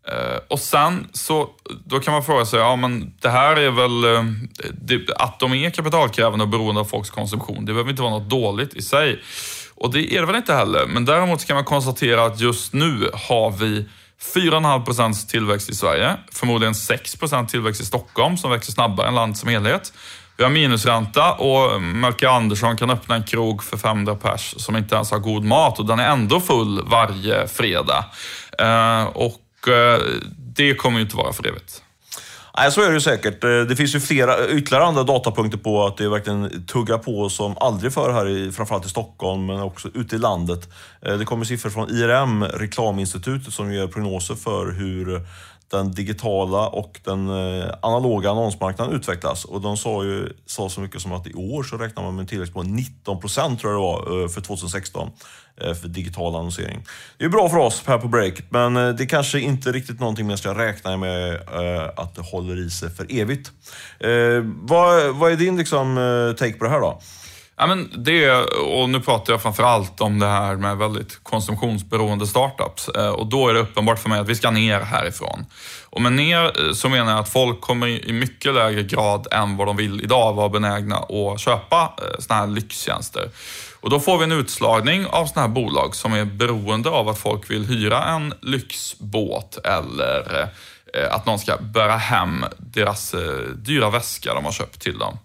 Eh, 0.08 0.38
och 0.48 0.60
sen 0.60 1.08
så, 1.12 1.50
då 1.84 2.00
kan 2.00 2.12
man 2.12 2.24
fråga 2.24 2.46
sig, 2.46 2.58
ja 2.58 2.76
men 2.76 3.12
det 3.20 3.28
här 3.28 3.56
är 3.56 3.70
väl, 3.70 4.04
eh, 4.04 4.24
det, 4.72 5.10
att 5.16 5.40
de 5.40 5.52
är 5.52 5.70
kapitalkrävande 5.70 6.42
och 6.42 6.48
beroende 6.48 6.80
av 6.80 6.84
folks 6.84 7.10
konsumtion, 7.10 7.64
det 7.64 7.72
behöver 7.72 7.90
inte 7.90 8.02
vara 8.02 8.18
något 8.18 8.30
dåligt 8.30 8.74
i 8.74 8.82
sig. 8.82 9.22
Och 9.74 9.92
det 9.92 10.14
är 10.14 10.20
det 10.20 10.26
väl 10.26 10.36
inte 10.36 10.54
heller, 10.54 10.86
men 10.86 11.04
däremot 11.04 11.44
kan 11.44 11.54
man 11.54 11.64
konstatera 11.64 12.24
att 12.24 12.40
just 12.40 12.72
nu 12.72 13.10
har 13.12 13.50
vi 13.50 13.88
4,5 14.34 14.84
procents 14.84 15.26
tillväxt 15.26 15.70
i 15.70 15.74
Sverige, 15.74 16.16
förmodligen 16.32 16.74
6 16.74 17.16
procent 17.16 17.48
tillväxt 17.48 17.80
i 17.80 17.84
Stockholm 17.84 18.36
som 18.36 18.50
växer 18.50 18.72
snabbare 18.72 19.08
än 19.08 19.14
landet 19.14 19.38
som 19.38 19.48
helhet. 19.48 19.92
Vi 20.38 20.44
har 20.44 20.50
minusränta 20.50 21.32
och 21.32 21.82
Melker 21.82 22.26
Andersson 22.26 22.76
kan 22.76 22.90
öppna 22.90 23.14
en 23.14 23.24
krog 23.24 23.64
för 23.64 23.76
500 23.76 24.14
pers 24.14 24.54
som 24.56 24.76
inte 24.76 24.94
ens 24.94 25.10
har 25.10 25.18
god 25.18 25.44
mat 25.44 25.78
och 25.78 25.86
den 25.86 25.98
är 25.98 26.08
ändå 26.08 26.40
full 26.40 26.82
varje 26.86 27.48
fredag. 27.48 28.04
Eh, 28.58 29.04
och 29.04 29.40
Eh, 29.66 30.02
det 30.54 30.74
kommer 30.74 30.98
ju 30.98 31.04
inte 31.04 31.16
vara 31.16 31.32
för 31.32 31.46
evigt. 31.46 31.82
Nej, 32.56 32.72
så 32.72 32.82
är 32.82 32.88
det 32.88 32.94
ju 32.94 33.00
säkert. 33.00 33.44
Eh, 33.44 33.60
det 33.60 33.76
finns 33.76 33.94
ju 33.94 34.00
flera, 34.00 34.48
ytterligare 34.48 34.84
andra 34.84 35.02
datapunkter 35.02 35.58
på 35.58 35.86
att 35.86 35.96
det 35.96 36.08
verkligen 36.08 36.66
tuggar 36.66 36.98
på 36.98 37.28
som 37.28 37.56
aldrig 37.60 37.92
förr 37.92 38.12
här, 38.12 38.28
i, 38.28 38.52
framförallt 38.52 38.86
i 38.86 38.88
Stockholm, 38.88 39.46
men 39.46 39.60
också 39.60 39.88
ute 39.94 40.16
i 40.16 40.18
landet. 40.18 40.68
Eh, 41.02 41.18
det 41.18 41.24
kommer 41.24 41.44
siffror 41.44 41.70
från 41.70 41.90
IRM, 41.90 42.44
Reklaminstitutet, 42.44 43.52
som 43.52 43.72
gör 43.72 43.86
prognoser 43.86 44.34
för 44.34 44.72
hur 44.72 45.26
den 45.70 45.90
digitala 45.92 46.68
och 46.68 47.00
den 47.04 47.28
eh, 47.28 47.70
analoga 47.82 48.30
annonsmarknaden 48.30 48.94
utvecklas. 48.94 49.44
Och 49.44 49.60
de 49.60 49.76
sa 49.76 50.04
ju 50.04 50.32
sa 50.46 50.68
så 50.68 50.80
mycket 50.80 51.02
som 51.02 51.12
att 51.12 51.26
i 51.26 51.34
år 51.34 51.62
så 51.62 51.76
räknar 51.76 52.02
man 52.02 52.14
med 52.14 52.22
en 52.22 52.26
tillväxt 52.26 52.54
på 52.54 52.62
19 52.62 53.20
procent 53.20 53.60
tror 53.60 53.72
jag 53.72 53.80
det 53.80 53.84
var 53.84 54.22
eh, 54.22 54.28
för 54.28 54.40
2016 54.40 55.10
eh, 55.60 55.74
för 55.74 55.88
digital 55.88 56.36
annonsering. 56.36 56.84
Det 57.18 57.24
är 57.24 57.28
bra 57.28 57.48
för 57.48 57.56
oss 57.56 57.82
här 57.86 57.98
på 57.98 58.08
Break, 58.08 58.42
men 58.50 58.74
det 58.74 59.02
är 59.02 59.08
kanske 59.08 59.40
inte 59.40 59.72
riktigt 59.72 60.00
någonting 60.00 60.26
man 60.26 60.38
ska 60.38 60.58
räkna 60.58 60.96
med 60.96 61.40
att 61.96 62.14
det 62.14 62.22
håller 62.22 62.66
i 62.66 62.70
sig 62.70 62.90
för 62.90 63.06
evigt. 63.08 63.52
Vad, 64.44 65.16
vad 65.16 65.32
är 65.32 65.36
din 65.36 65.56
liksom, 65.56 65.94
take 66.38 66.52
på 66.52 66.64
det 66.64 66.70
här 66.70 66.80
då? 66.80 67.00
Ja, 67.60 67.66
men 67.66 67.90
det, 68.04 68.30
och 68.44 68.90
nu 68.90 69.00
pratar 69.00 69.32
jag 69.32 69.42
framför 69.42 69.62
allt 69.62 70.00
om 70.00 70.18
det 70.18 70.26
här 70.26 70.56
med 70.56 70.76
väldigt 70.76 71.24
konsumtionsberoende 71.24 72.26
startups. 72.26 72.88
Eh, 72.88 73.08
och 73.08 73.26
då 73.26 73.48
är 73.48 73.54
det 73.54 73.60
uppenbart 73.60 73.98
för 73.98 74.08
mig 74.08 74.20
att 74.20 74.28
vi 74.28 74.34
ska 74.34 74.50
ner 74.50 74.80
härifrån. 74.80 75.46
Och 75.84 76.02
med 76.02 76.12
ner 76.12 76.66
eh, 76.66 76.72
så 76.72 76.88
menar 76.88 77.10
jag 77.12 77.20
att 77.20 77.28
folk 77.28 77.60
kommer 77.60 77.86
i 77.86 78.12
mycket 78.12 78.54
lägre 78.54 78.82
grad 78.82 79.26
än 79.30 79.56
vad 79.56 79.66
de 79.66 79.76
vill 79.76 80.04
idag 80.04 80.32
vara 80.32 80.48
benägna 80.48 80.96
att 80.96 81.40
köpa 81.40 81.92
sådana 81.96 82.20
såna 82.20 82.40
här 82.40 82.46
lyxtjänster. 82.46 83.30
Och 83.80 83.90
då 83.90 84.00
får 84.00 84.18
vi 84.18 84.24
en 84.24 84.32
utslagning 84.32 85.06
av 85.06 85.26
såna 85.26 85.40
här 85.40 85.48
bolag 85.48 85.94
som 85.94 86.12
är 86.12 86.24
beroende 86.24 86.90
av 86.90 87.08
att 87.08 87.18
folk 87.18 87.50
vill 87.50 87.66
hyra 87.66 88.04
en 88.04 88.34
lyxbåt 88.42 89.58
eller 89.64 90.48
att 91.10 91.26
någon 91.26 91.38
ska 91.38 91.56
bära 91.56 91.96
hem 91.96 92.44
deras 92.58 93.14
dyra 93.54 93.90
väska 93.90 94.34
de 94.34 94.44
har 94.44 94.52
köpt 94.52 94.80
till 94.80 94.98
dem. 94.98 95.18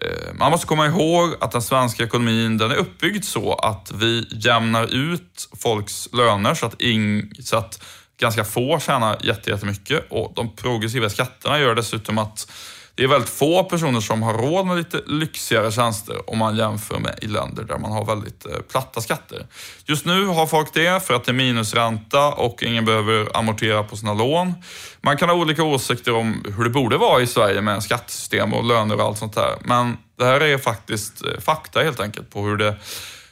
Eh, 0.00 0.34
man 0.34 0.50
måste 0.50 0.66
komma 0.66 0.86
ihåg 0.86 1.34
att 1.40 1.52
den 1.52 1.62
svenska 1.62 2.04
ekonomin 2.04 2.58
den 2.58 2.70
är 2.70 2.76
uppbyggd 2.76 3.24
så 3.24 3.54
att 3.54 3.92
vi 3.94 4.26
jämnar 4.30 4.94
ut 4.94 5.48
folks 5.62 6.08
löner 6.12 6.54
så 6.54 6.66
att, 6.66 6.82
ing, 6.82 7.30
så 7.40 7.56
att 7.56 7.82
ganska 8.20 8.44
få 8.44 8.80
tjänar 8.80 9.18
jättemycket. 9.22 10.06
Och 10.10 10.32
de 10.36 10.56
progressiva 10.56 11.10
skatterna 11.10 11.58
gör 11.60 11.74
dessutom 11.74 12.18
att 12.18 12.52
det 12.96 13.04
är 13.04 13.08
väldigt 13.08 13.30
få 13.30 13.64
personer 13.64 14.00
som 14.00 14.22
har 14.22 14.34
råd 14.34 14.66
med 14.66 14.76
lite 14.76 15.00
lyxigare 15.06 15.72
tjänster 15.72 16.30
om 16.30 16.38
man 16.38 16.56
jämför 16.56 16.98
med 16.98 17.18
i 17.22 17.26
länder 17.26 17.64
där 17.64 17.78
man 17.78 17.92
har 17.92 18.04
väldigt 18.04 18.46
eh, 18.46 18.52
platta 18.70 19.00
skatter. 19.00 19.46
Just 19.84 20.06
nu 20.06 20.26
har 20.26 20.46
folk 20.46 20.74
det 20.74 21.06
för 21.06 21.14
att 21.14 21.24
det 21.24 21.30
är 21.30 21.34
minusränta 21.34 22.32
och 22.32 22.62
ingen 22.62 22.84
behöver 22.84 23.36
amortera 23.36 23.82
på 23.82 23.96
sina 23.96 24.14
lån. 24.14 24.54
Man 25.00 25.16
kan 25.16 25.28
ha 25.28 25.36
olika 25.36 25.62
åsikter 25.62 26.14
om 26.14 26.44
hur 26.56 26.64
det 26.64 26.70
borde 26.70 26.96
vara 26.96 27.22
i 27.22 27.26
Sverige 27.26 27.60
med 27.60 27.82
skattesystem 27.82 28.54
och 28.54 28.64
löner 28.64 28.96
och 28.96 29.02
allt 29.02 29.18
sånt 29.18 29.34
där. 29.34 29.56
Men 29.60 29.96
det 30.18 30.24
här 30.24 30.40
är 30.40 30.58
faktiskt 30.58 31.24
eh, 31.24 31.40
fakta 31.40 31.82
helt 31.82 32.00
enkelt 32.00 32.30
på 32.30 32.42
hur 32.42 32.56
det 32.56 32.76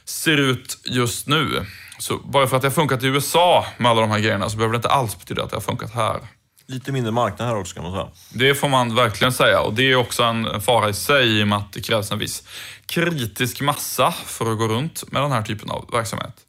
ser 0.05 0.37
ut 0.37 0.77
just 0.83 1.27
nu. 1.27 1.65
Så 1.99 2.17
bara 2.17 2.47
för 2.47 2.55
att 2.55 2.61
det 2.61 2.67
har 2.67 2.73
funkat 2.73 3.03
i 3.03 3.07
USA 3.07 3.65
med 3.77 3.91
alla 3.91 4.01
de 4.01 4.11
här 4.11 4.19
grejerna 4.19 4.49
så 4.49 4.57
behöver 4.57 4.73
det 4.73 4.77
inte 4.77 4.89
alls 4.89 5.19
betyda 5.19 5.43
att 5.43 5.49
det 5.49 5.55
har 5.55 5.61
funkat 5.61 5.93
här 5.93 6.19
lite 6.67 6.91
mindre 6.91 7.11
marknad 7.11 7.47
här 7.47 7.55
också 7.55 7.75
kan 7.75 7.83
man 7.83 7.93
säga. 7.93 8.07
Det 8.29 8.55
får 8.55 8.69
man 8.69 8.95
verkligen 8.95 9.33
säga 9.33 9.61
och 9.61 9.73
det 9.73 9.91
är 9.91 9.95
också 9.95 10.23
en 10.23 10.61
fara 10.61 10.89
i 10.89 10.93
sig 10.93 11.39
i 11.39 11.43
och 11.43 11.47
med 11.47 11.57
att 11.57 11.73
det 11.73 11.81
krävs 11.81 12.11
en 12.11 12.19
viss 12.19 12.43
kritisk 12.85 13.61
massa 13.61 14.11
för 14.11 14.51
att 14.51 14.57
gå 14.57 14.67
runt 14.67 15.11
med 15.11 15.21
den 15.21 15.31
här 15.31 15.41
typen 15.41 15.69
av 15.71 15.89
verksamhet. 15.91 16.45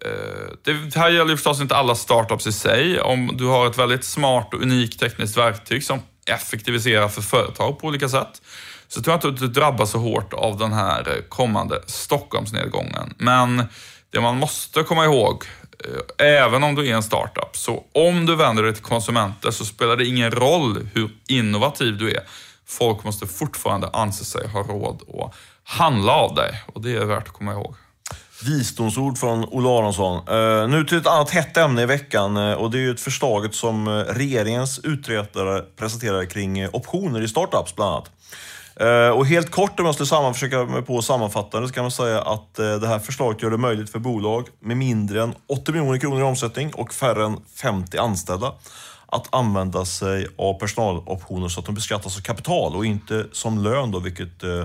Eh, 0.00 0.72
det 0.92 0.96
här 0.96 1.10
gäller 1.10 1.30
ju 1.30 1.36
förstås 1.36 1.60
inte 1.60 1.76
alla 1.76 1.94
startups 1.94 2.46
i 2.46 2.52
sig. 2.52 3.00
Om 3.00 3.30
du 3.34 3.46
har 3.46 3.66
ett 3.66 3.78
väldigt 3.78 4.04
smart 4.04 4.54
och 4.54 4.62
unikt 4.62 5.00
tekniskt 5.00 5.36
verktyg 5.36 5.84
som 5.84 6.00
effektiviserar 6.26 7.08
för 7.08 7.22
företag 7.22 7.78
på 7.78 7.86
olika 7.86 8.08
sätt, 8.08 8.42
så 8.88 9.02
tror 9.02 9.12
jag 9.12 9.18
inte 9.18 9.28
att 9.28 9.38
du 9.38 9.60
drabbas 9.60 9.90
så 9.90 9.98
hårt 9.98 10.32
av 10.32 10.58
den 10.58 10.72
här 10.72 11.22
kommande 11.28 11.82
Stockholmsnedgången. 11.86 13.14
Men 13.18 13.64
det 14.10 14.20
man 14.20 14.36
måste 14.36 14.82
komma 14.82 15.04
ihåg, 15.04 15.44
Eh, 15.84 16.26
även 16.26 16.64
om 16.64 16.74
du 16.74 16.88
är 16.88 16.94
en 16.94 17.02
startup, 17.02 17.56
så 17.56 17.84
om 17.92 18.26
du 18.26 18.36
vänder 18.36 18.62
dig 18.62 18.74
till 18.74 18.82
konsumenter 18.82 19.50
så 19.50 19.64
spelar 19.64 19.96
det 19.96 20.06
ingen 20.06 20.30
roll 20.30 20.88
hur 20.94 21.10
innovativ 21.28 21.98
du 21.98 22.10
är. 22.10 22.22
Folk 22.66 23.04
måste 23.04 23.26
fortfarande 23.26 23.90
anse 23.92 24.24
sig 24.24 24.48
ha 24.48 24.62
råd 24.62 25.02
att 25.08 25.34
handla 25.64 26.12
av 26.12 26.34
dig 26.34 26.62
och 26.66 26.80
det 26.80 26.96
är 26.96 27.04
värt 27.04 27.28
att 27.28 27.34
komma 27.34 27.52
ihåg. 27.52 27.74
Visdomsord 28.44 29.18
från 29.18 29.44
Olle 29.44 29.68
Aronsson. 29.68 30.28
Uh, 30.28 30.68
nu 30.68 30.84
till 30.84 30.98
ett 30.98 31.06
annat 31.06 31.30
hett 31.30 31.56
ämne 31.56 31.82
i 31.82 31.86
veckan 31.86 32.36
uh, 32.36 32.54
och 32.54 32.70
det 32.70 32.78
är 32.78 32.80
ju 32.80 32.90
ett 32.90 33.00
förslaget 33.00 33.54
som 33.54 33.88
regeringens 33.88 34.78
utredare 34.78 35.62
presenterar 35.76 36.24
kring 36.24 36.68
optioner 36.68 37.22
i 37.22 37.28
startups 37.28 37.74
bland 37.74 37.90
annat. 37.90 38.10
Eh, 38.80 39.08
och 39.08 39.26
helt 39.26 39.50
kort 39.50 39.80
om 39.80 39.86
jag 39.86 39.94
skulle 39.94 40.06
samman, 40.06 40.34
försöka 40.34 40.64
mig 40.64 40.82
på 40.82 40.98
att 40.98 41.04
sammanfatta 41.04 41.60
det 41.60 41.68
så 41.68 41.74
kan 41.74 41.84
man 41.84 41.90
säga 41.90 42.22
att 42.22 42.58
eh, 42.58 42.74
det 42.74 42.88
här 42.88 42.98
förslaget 42.98 43.42
gör 43.42 43.50
det 43.50 43.56
möjligt 43.56 43.90
för 43.90 43.98
bolag 43.98 44.48
med 44.60 44.76
mindre 44.76 45.22
än 45.22 45.34
80 45.48 45.72
miljoner 45.72 45.98
kronor 45.98 46.20
i 46.20 46.22
omsättning 46.22 46.74
och 46.74 46.94
färre 46.94 47.24
än 47.24 47.36
50 47.62 47.98
anställda 47.98 48.52
att 49.06 49.34
använda 49.34 49.84
sig 49.84 50.26
av 50.38 50.54
personaloptioner 50.58 51.48
så 51.48 51.60
att 51.60 51.66
de 51.66 51.74
beskattas 51.74 52.14
som 52.14 52.22
kapital 52.22 52.76
och 52.76 52.86
inte 52.86 53.26
som 53.32 53.58
lön 53.58 53.90
då, 53.90 53.98
vilket 53.98 54.42
eh, 54.42 54.64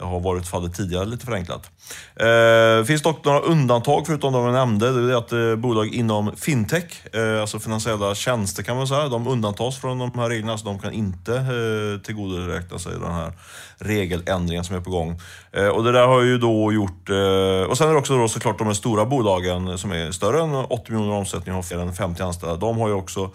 har 0.00 0.20
varit 0.20 0.48
fallet 0.48 0.74
tidigare, 0.74 1.04
lite 1.04 1.26
förenklat. 1.26 1.70
Det 2.14 2.78
eh, 2.78 2.84
finns 2.84 3.02
dock 3.02 3.24
några 3.24 3.40
undantag 3.40 4.06
förutom 4.06 4.32
de 4.32 4.44
jag 4.44 4.52
nämnde. 4.52 5.06
Det 5.06 5.12
är 5.12 5.18
att 5.18 5.32
eh, 5.32 5.56
bolag 5.56 5.94
inom 5.94 6.36
fintech, 6.36 7.14
eh, 7.14 7.40
alltså 7.40 7.58
finansiella 7.58 8.14
tjänster 8.14 8.62
kan 8.62 8.76
man 8.76 8.88
säga, 8.88 9.08
de 9.08 9.26
undantas 9.28 9.78
från 9.78 9.98
de 9.98 10.12
här 10.14 10.28
reglerna. 10.28 10.58
Så 10.58 10.64
de 10.64 10.78
kan 10.78 10.92
inte 10.92 11.34
eh, 11.36 12.02
tillgodoräkna 12.02 12.78
sig 12.78 12.92
den 12.92 13.12
här 13.12 13.32
regeländringen 13.78 14.64
som 14.64 14.76
är 14.76 14.80
på 14.80 14.90
gång. 14.90 15.20
Eh, 15.52 15.68
och 15.68 15.84
det 15.84 15.92
där 15.92 16.06
har 16.06 16.22
ju 16.22 16.38
då 16.38 16.72
gjort... 16.72 17.10
Eh, 17.10 17.68
och 17.68 17.78
sen 17.78 17.88
är 17.88 17.92
det 17.92 17.98
också 17.98 18.18
då 18.18 18.28
såklart 18.28 18.58
de 18.58 18.66
här 18.66 18.74
stora 18.74 19.04
bolagen 19.04 19.78
som 19.78 19.92
är 19.92 20.10
större 20.12 20.42
än 20.42 20.54
80 20.54 20.92
miljoner 20.92 21.14
omsättning 21.14 21.54
och 21.54 21.56
har 21.56 21.62
fler 21.62 21.78
än 21.78 21.94
50 21.94 22.22
anställda. 22.22 22.56
De 22.56 22.78
har 22.78 22.88
ju 22.88 22.94
också 22.94 23.30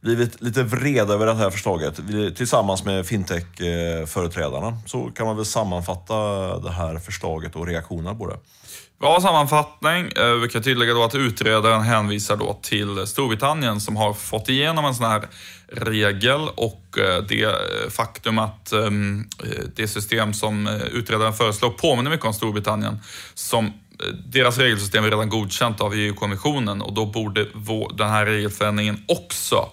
blivit 0.00 0.42
lite 0.42 0.62
vreda 0.62 1.14
över 1.14 1.26
det 1.26 1.34
här 1.34 1.50
förslaget 1.50 2.00
tillsammans 2.36 2.84
med 2.84 3.06
fintech-företrädarna. 3.06 4.68
Eh, 4.68 4.74
så 4.86 5.10
kan 5.14 5.26
man 5.26 5.36
väl 5.36 5.44
sammanfatta 5.44 6.14
det 6.58 6.70
här 6.70 6.98
förslaget 6.98 7.56
och 7.56 7.66
reaktionerna 7.66 8.14
på 8.14 8.26
det. 8.26 8.36
Bra 9.00 9.20
sammanfattning. 9.20 10.04
Vi 10.42 10.48
kan 10.48 10.62
tillägga 10.62 10.94
då 10.94 11.04
att 11.04 11.14
utredaren 11.14 11.82
hänvisar 11.82 12.36
då 12.36 12.58
till 12.62 13.06
Storbritannien 13.06 13.80
som 13.80 13.96
har 13.96 14.12
fått 14.12 14.48
igenom 14.48 14.84
en 14.84 14.94
sån 14.94 15.06
här 15.06 15.22
regel 15.72 16.48
och 16.54 16.98
eh, 16.98 17.22
det 17.28 17.42
eh, 17.42 17.90
faktum 17.90 18.38
att 18.38 18.72
ehm, 18.72 19.28
eh, 19.44 19.64
det 19.76 19.88
system 19.88 20.34
som 20.34 20.66
utredaren 20.92 21.32
föreslår 21.32 21.70
påminner 21.70 22.10
mycket 22.10 22.26
om 22.26 22.34
Storbritannien 22.34 22.98
som 23.34 23.72
deras 24.26 24.58
regelsystem 24.58 25.04
är 25.04 25.10
redan 25.10 25.28
godkänt 25.28 25.80
av 25.80 25.94
EU-kommissionen 25.94 26.82
och 26.82 26.94
då 26.94 27.06
borde 27.06 27.46
den 27.94 28.08
här 28.08 28.26
regelförändringen 28.26 29.04
också 29.08 29.68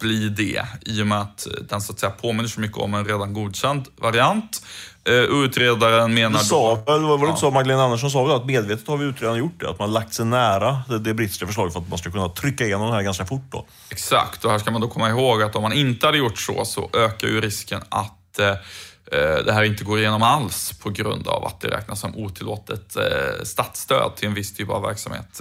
bli 0.00 0.28
det 0.28 0.62
i 0.80 1.02
och 1.02 1.06
med 1.06 1.20
att 1.20 1.46
den 1.68 1.80
så 1.80 1.92
att 1.92 1.98
säga 1.98 2.12
påminner 2.12 2.48
så 2.48 2.60
mycket 2.60 2.78
om 2.78 2.94
en 2.94 3.04
redan 3.04 3.32
godkänd 3.34 3.88
variant. 3.96 4.66
Uh, 5.08 5.44
utredaren 5.44 6.14
menar... 6.14 6.38
Du 6.38 6.44
sa, 6.44 6.82
då, 6.86 6.98
var 6.98 7.18
det 7.18 7.26
inte 7.26 7.40
så 7.40 7.50
Magdalena 7.50 7.84
Andersson 7.84 8.10
sa 8.10 8.24
väl 8.24 8.36
att 8.36 8.46
medvetet 8.46 8.88
har 8.88 8.96
vi 8.96 9.04
utredaren 9.04 9.38
gjort 9.38 9.60
det? 9.60 9.70
Att 9.70 9.78
man 9.78 9.92
lagt 9.92 10.14
sig 10.14 10.24
nära 10.26 10.82
det, 10.88 10.98
det 10.98 11.14
brittiska 11.14 11.46
förslaget 11.46 11.72
för 11.72 11.80
att 11.80 11.88
man 11.88 11.98
ska 11.98 12.10
kunna 12.10 12.28
trycka 12.28 12.64
igenom 12.64 12.86
det 12.86 12.94
här 12.94 13.02
ganska 13.02 13.26
fort 13.26 13.42
då. 13.50 13.66
Exakt, 13.90 14.44
och 14.44 14.50
här 14.50 14.58
ska 14.58 14.70
man 14.70 14.80
då 14.80 14.88
komma 14.88 15.10
ihåg 15.10 15.42
att 15.42 15.56
om 15.56 15.62
man 15.62 15.72
inte 15.72 16.06
hade 16.06 16.18
gjort 16.18 16.38
så, 16.38 16.64
så 16.64 16.90
ökar 16.92 17.28
ju 17.28 17.40
risken 17.40 17.80
att 17.88 18.40
uh, 18.40 19.44
det 19.44 19.52
här 19.52 19.62
inte 19.62 19.84
går 19.84 19.98
igenom 19.98 20.22
alls 20.22 20.72
på 20.82 20.90
grund 20.90 21.28
av 21.28 21.44
att 21.44 21.60
det 21.60 21.68
räknas 21.68 22.00
som 22.00 22.16
otillåtet 22.16 22.96
uh, 22.96 23.44
statsstöd 23.44 24.16
till 24.16 24.28
en 24.28 24.34
viss 24.34 24.54
typ 24.54 24.70
av 24.70 24.82
verksamhet. 24.82 25.40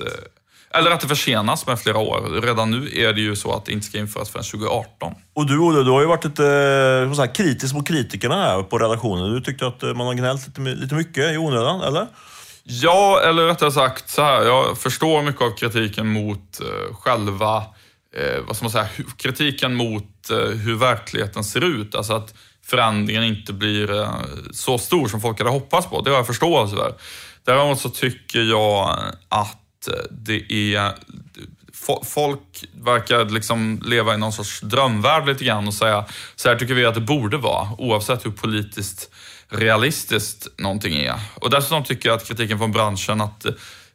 Eller 0.74 0.92
att 0.92 1.00
det 1.00 1.08
försenas 1.08 1.68
med 1.68 1.80
flera 1.80 1.98
år. 1.98 2.42
Redan 2.42 2.72
nu 2.72 2.92
är 3.02 3.14
det 3.14 3.22
ju 3.22 3.36
så 3.36 3.54
att 3.54 3.66
det 3.66 3.72
inte 3.72 3.86
ska 3.86 3.98
införas 3.98 4.30
förrän 4.30 4.46
2018. 4.46 5.14
Och 5.34 5.46
du 5.46 5.60
Olle, 5.60 5.84
du 5.84 5.92
har 5.92 6.02
ju 6.02 6.08
varit 6.08 6.24
lite 6.24 7.12
så 7.16 7.28
kritisk 7.28 7.74
mot 7.74 7.88
kritikerna 7.88 8.36
här 8.36 8.64
på 8.64 8.78
redaktionen. 8.78 9.34
Du 9.34 9.42
tyckte 9.42 9.68
att 9.68 9.82
man 9.82 10.08
har 10.08 10.14
gnällt 10.14 10.48
lite, 10.48 10.62
lite 10.62 10.96
mycket 10.96 11.34
i 11.34 11.38
onödan, 11.38 11.82
eller? 11.82 12.08
Ja, 12.64 13.22
eller 13.26 13.46
rättare 13.46 13.72
sagt 13.72 14.10
så 14.10 14.22
här. 14.22 14.44
Jag 14.44 14.78
förstår 14.78 15.22
mycket 15.22 15.42
av 15.42 15.52
kritiken 15.52 16.08
mot 16.08 16.62
uh, 16.62 16.96
själva, 16.96 17.58
uh, 17.58 18.46
vad 18.48 18.56
ska 18.56 18.64
man 18.64 18.72
säga, 18.72 18.88
kritiken 19.18 19.76
mot 19.76 20.32
uh, 20.32 20.38
hur 20.38 20.76
verkligheten 20.76 21.44
ser 21.44 21.64
ut. 21.64 21.96
Alltså 21.96 22.14
att 22.14 22.34
förändringen 22.66 23.24
inte 23.24 23.54
blir 23.54 24.08
så 24.52 24.78
stor 24.78 25.08
som 25.08 25.22
folk 25.22 25.38
hade 25.38 25.50
hoppats 25.50 25.88
på. 25.88 26.02
Det 26.02 26.10
har 26.10 26.18
jag 26.18 26.28
förståelse 26.28 26.76
för. 26.76 26.94
Däremot 27.46 27.80
så 27.80 27.90
tycker 27.90 28.40
jag 28.40 29.00
att 29.30 29.58
Eh, 29.88 29.94
det 30.12 30.76
är... 30.76 30.94
Folk 32.04 32.66
verkar 32.84 33.26
liksom 33.26 33.82
leva 33.86 34.14
i 34.14 34.18
någon 34.18 34.34
sorts 34.34 34.62
drömvärld 34.62 35.28
lite 35.28 35.44
grann 35.44 35.68
och 35.68 35.74
säga 35.74 36.06
så 36.36 36.50
här 36.50 36.56
tycker 36.56 36.74
vi 36.74 36.86
att 36.86 36.96
det 36.96 37.02
borde 37.02 37.38
vara, 37.38 37.68
oavsett 37.78 38.26
hur 38.26 38.32
politiskt 38.32 39.12
realistiskt 39.50 40.48
någonting 40.58 40.98
är. 40.98 41.20
Och 41.36 41.50
dessutom 41.50 41.84
tycker 41.84 42.10
jag 42.10 42.16
att 42.16 42.28
kritiken 42.28 42.58
från 42.58 42.72
branschen 42.72 43.22
att 43.22 43.46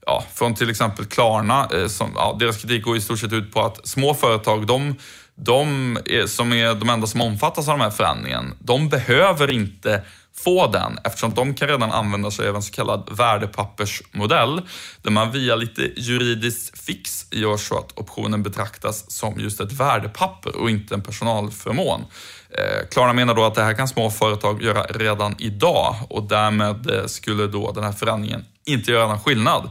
ja, 0.06 0.24
från 0.34 0.54
till 0.54 0.70
exempel 0.70 1.04
Klarna, 1.04 1.68
eh, 1.72 1.86
som, 1.86 2.12
ja, 2.14 2.36
deras 2.40 2.62
kritik 2.62 2.84
går 2.84 2.96
i 2.96 3.00
stort 3.00 3.18
sett 3.18 3.32
ut 3.32 3.52
på 3.52 3.62
att 3.62 3.86
små 3.86 4.14
företag, 4.14 4.66
de, 4.66 4.94
de 5.34 5.98
är, 6.04 6.26
som 6.26 6.52
är 6.52 6.74
de 6.74 6.88
enda 6.88 7.06
som 7.06 7.20
omfattas 7.20 7.68
av 7.68 7.74
den 7.74 7.84
här 7.84 7.90
förändringen, 7.90 8.54
de 8.58 8.88
behöver 8.88 9.50
inte 9.50 10.02
få 10.38 10.66
den 10.66 10.98
eftersom 11.04 11.34
de 11.34 11.54
kan 11.54 11.68
redan 11.68 11.92
använda 11.92 12.30
sig 12.30 12.48
av 12.48 12.56
en 12.56 12.62
så 12.62 12.72
kallad 12.72 13.08
värdepappersmodell 13.10 14.60
där 15.02 15.10
man 15.10 15.32
via 15.32 15.56
lite 15.56 15.82
juridiskt 15.96 16.78
fix 16.78 17.26
gör 17.30 17.56
så 17.56 17.78
att 17.78 17.98
optionen 17.98 18.42
betraktas 18.42 19.10
som 19.10 19.40
just 19.40 19.60
ett 19.60 19.72
värdepapper 19.72 20.56
och 20.56 20.70
inte 20.70 20.94
en 20.94 21.02
personalförmån. 21.02 22.04
Eh, 22.50 22.88
Klarna 22.90 23.12
menar 23.12 23.34
då 23.34 23.44
att 23.44 23.54
det 23.54 23.62
här 23.62 23.74
kan 23.74 23.88
små 23.88 24.10
företag 24.10 24.62
göra 24.62 24.82
redan 24.82 25.34
idag 25.38 25.96
och 26.10 26.22
därmed 26.22 26.90
eh, 26.90 27.06
skulle 27.06 27.46
då 27.46 27.72
den 27.72 27.84
här 27.84 27.92
förändringen 27.92 28.44
inte 28.66 28.92
göra 28.92 29.08
någon 29.08 29.20
skillnad. 29.20 29.70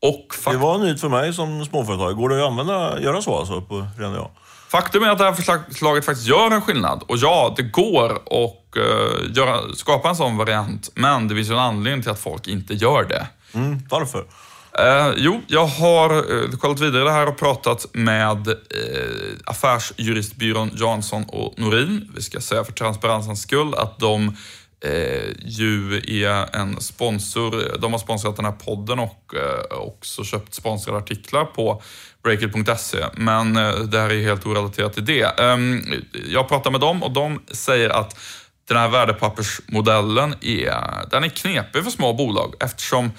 Och 0.00 0.52
det 0.52 0.56
var 0.56 0.78
nytt 0.78 1.00
för 1.00 1.08
mig 1.08 1.34
som 1.34 1.64
småföretagare. 1.64 2.14
Går 2.14 2.28
det 2.28 2.44
att 2.44 2.50
använda, 2.50 3.00
göra 3.00 3.22
så 3.22 3.38
alltså 3.38 3.60
på 3.60 3.86
redan 3.98 4.12
idag? 4.12 4.30
Faktum 4.68 5.02
är 5.02 5.10
att 5.10 5.18
det 5.18 5.24
här 5.24 5.32
förslaget 5.68 6.04
faktiskt 6.04 6.28
gör 6.28 6.50
en 6.50 6.62
skillnad. 6.62 7.02
Och 7.08 7.16
ja, 7.16 7.54
det 7.56 7.62
går 7.62 8.10
att 8.14 8.61
uh, 8.76 9.36
göra, 9.36 9.74
skapa 9.74 10.08
en 10.08 10.16
sån 10.16 10.36
variant, 10.36 10.90
men 10.94 11.28
det 11.28 11.34
finns 11.34 11.50
ju 11.50 11.52
en 11.52 11.60
anledning 11.60 12.02
till 12.02 12.10
att 12.10 12.20
folk 12.20 12.48
inte 12.48 12.74
gör 12.74 13.04
det. 13.04 13.26
Mm, 13.54 13.78
varför? 13.90 14.18
Uh, 14.80 15.14
jo, 15.16 15.40
jag 15.46 15.66
har 15.66 16.32
uh, 16.32 16.50
kollat 16.50 16.80
vidare 16.80 17.04
det 17.04 17.10
här 17.10 17.28
och 17.28 17.38
pratat 17.38 17.86
med 17.92 18.48
uh, 18.48 18.54
affärsjuristbyrån 19.44 20.70
Jansson 20.74 21.24
och 21.24 21.58
Norin. 21.58 22.12
Vi 22.14 22.22
ska 22.22 22.40
säga 22.40 22.64
för 22.64 22.72
transparensens 22.72 23.42
skull 23.42 23.74
att 23.74 23.98
de 23.98 24.28
uh, 24.86 25.32
ju 25.38 26.02
är 26.22 26.56
en 26.56 26.80
sponsor. 26.80 27.78
De 27.78 27.92
har 27.92 27.98
sponsrat 27.98 28.36
den 28.36 28.44
här 28.44 28.52
podden 28.52 28.98
och 28.98 29.34
också 29.70 30.24
köpt 30.24 30.54
sponsrade 30.54 30.98
artiklar 30.98 31.44
på 31.44 31.82
Breakit.se, 32.22 33.04
men 33.14 33.56
eh, 33.56 33.74
det 33.74 33.98
här 33.98 34.10
är 34.10 34.22
helt 34.22 34.46
orelaterat 34.46 34.92
till 34.92 35.04
det. 35.04 35.40
Ehm, 35.40 35.82
jag 36.28 36.48
pratar 36.48 36.70
med 36.70 36.80
dem 36.80 37.02
och 37.02 37.12
de 37.12 37.42
säger 37.52 37.90
att 37.90 38.18
den 38.72 38.82
här 38.82 38.88
värdepappersmodellen 38.88 40.34
är, 40.40 41.10
den 41.10 41.24
är 41.24 41.28
knepig 41.28 41.84
för 41.84 41.90
små 41.90 42.12
bolag 42.12 42.54
eftersom 42.60 43.10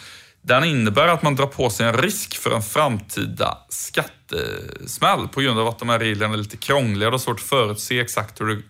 den 0.42 0.64
innebär 0.64 1.08
att 1.08 1.24
man 1.24 1.36
drar 1.36 1.48
på 1.48 1.70
sig 1.70 1.88
en 1.88 1.98
risk 1.98 2.38
för 2.38 2.52
en 2.56 2.62
framtida 2.62 3.58
skattesmäll 3.70 5.28
på 5.28 5.42
grund 5.42 5.60
av 5.60 5.68
att 5.68 5.80
de 5.80 5.90
här 5.90 6.00
reglerna 6.00 6.34
är 6.34 6.38
lite 6.38 6.58
krångliga 6.58 7.10
och 7.10 7.22
svårt 7.22 7.40
att 7.40 7.46
förutse 7.46 8.00
exakt 8.00 8.42
hur, 8.42 8.48
det, 8.48 8.62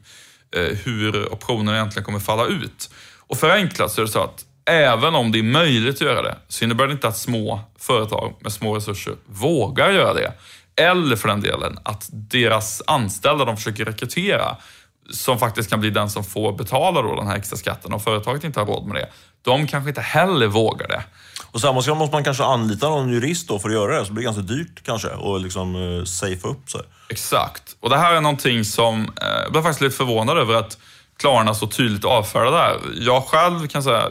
eh, 0.59 0.77
hur 0.77 1.33
optionen 1.33 1.75
egentligen 1.75 2.05
kommer 2.05 2.19
falla 2.19 2.45
ut. 2.45 2.89
Och 3.19 3.37
förenklat 3.37 3.91
så 3.91 4.01
är 4.01 4.05
det 4.05 4.11
så 4.11 4.23
att 4.23 4.45
även 4.65 5.15
om 5.15 5.31
det 5.31 5.39
är 5.39 5.43
möjligt 5.43 5.95
att 5.95 6.01
göra 6.01 6.21
det, 6.21 6.37
så 6.47 6.63
innebär 6.63 6.87
det 6.87 6.93
inte 6.93 7.07
att 7.07 7.17
små 7.17 7.59
företag 7.79 8.33
med 8.39 8.53
små 8.53 8.75
resurser 8.75 9.15
vågar 9.25 9.91
göra 9.91 10.13
det. 10.13 10.33
Eller 10.75 11.15
för 11.15 11.27
den 11.27 11.41
delen 11.41 11.79
att 11.83 12.09
deras 12.11 12.81
anställda 12.87 13.45
de 13.45 13.57
försöker 13.57 13.85
rekrytera, 13.85 14.57
som 15.11 15.39
faktiskt 15.39 15.69
kan 15.69 15.79
bli 15.79 15.89
den 15.89 16.09
som 16.09 16.23
får 16.23 16.53
betala 16.53 17.01
då 17.01 17.15
den 17.15 17.27
här 17.27 17.35
extra 17.35 17.57
skatten 17.57 17.93
och 17.93 18.03
företaget 18.03 18.43
inte 18.43 18.59
har 18.59 18.67
råd 18.67 18.85
med 18.85 18.95
det, 18.95 19.09
de 19.41 19.67
kanske 19.67 19.89
inte 19.89 20.01
heller 20.01 20.47
vågar 20.47 20.87
det. 20.87 21.03
Och 21.51 21.61
samma 21.61 21.81
sak 21.81 21.97
måste 21.97 22.15
man 22.15 22.23
kanske 22.23 22.43
anlita 22.43 22.89
någon 22.89 23.09
jurist 23.09 23.47
då 23.47 23.59
för 23.59 23.69
att 23.69 23.75
göra 23.75 23.99
det, 23.99 23.99
så 23.99 24.05
det 24.05 24.13
blir 24.13 24.23
ganska 24.23 24.41
dyrt 24.41 24.83
kanske 24.83 25.07
och 25.07 25.39
liksom 25.39 25.75
uh, 25.75 26.05
safea 26.05 26.51
upp 26.51 26.69
sig. 26.69 26.81
Exakt. 27.09 27.75
Och 27.79 27.89
det 27.89 27.97
här 27.97 28.13
är 28.13 28.21
någonting 28.21 28.65
som, 28.65 29.01
eh, 29.01 29.27
jag 29.43 29.51
blev 29.51 29.61
faktiskt 29.61 29.81
lite 29.81 29.95
förvånad 29.95 30.37
över 30.37 30.53
att 30.53 30.77
Klarna 31.17 31.53
så 31.53 31.67
tydligt 31.67 32.05
avfärdar 32.05 32.51
det 32.51 32.57
här. 32.57 32.77
Jag 32.93 33.23
själv 33.23 33.67
kan 33.67 33.83
säga, 33.83 34.09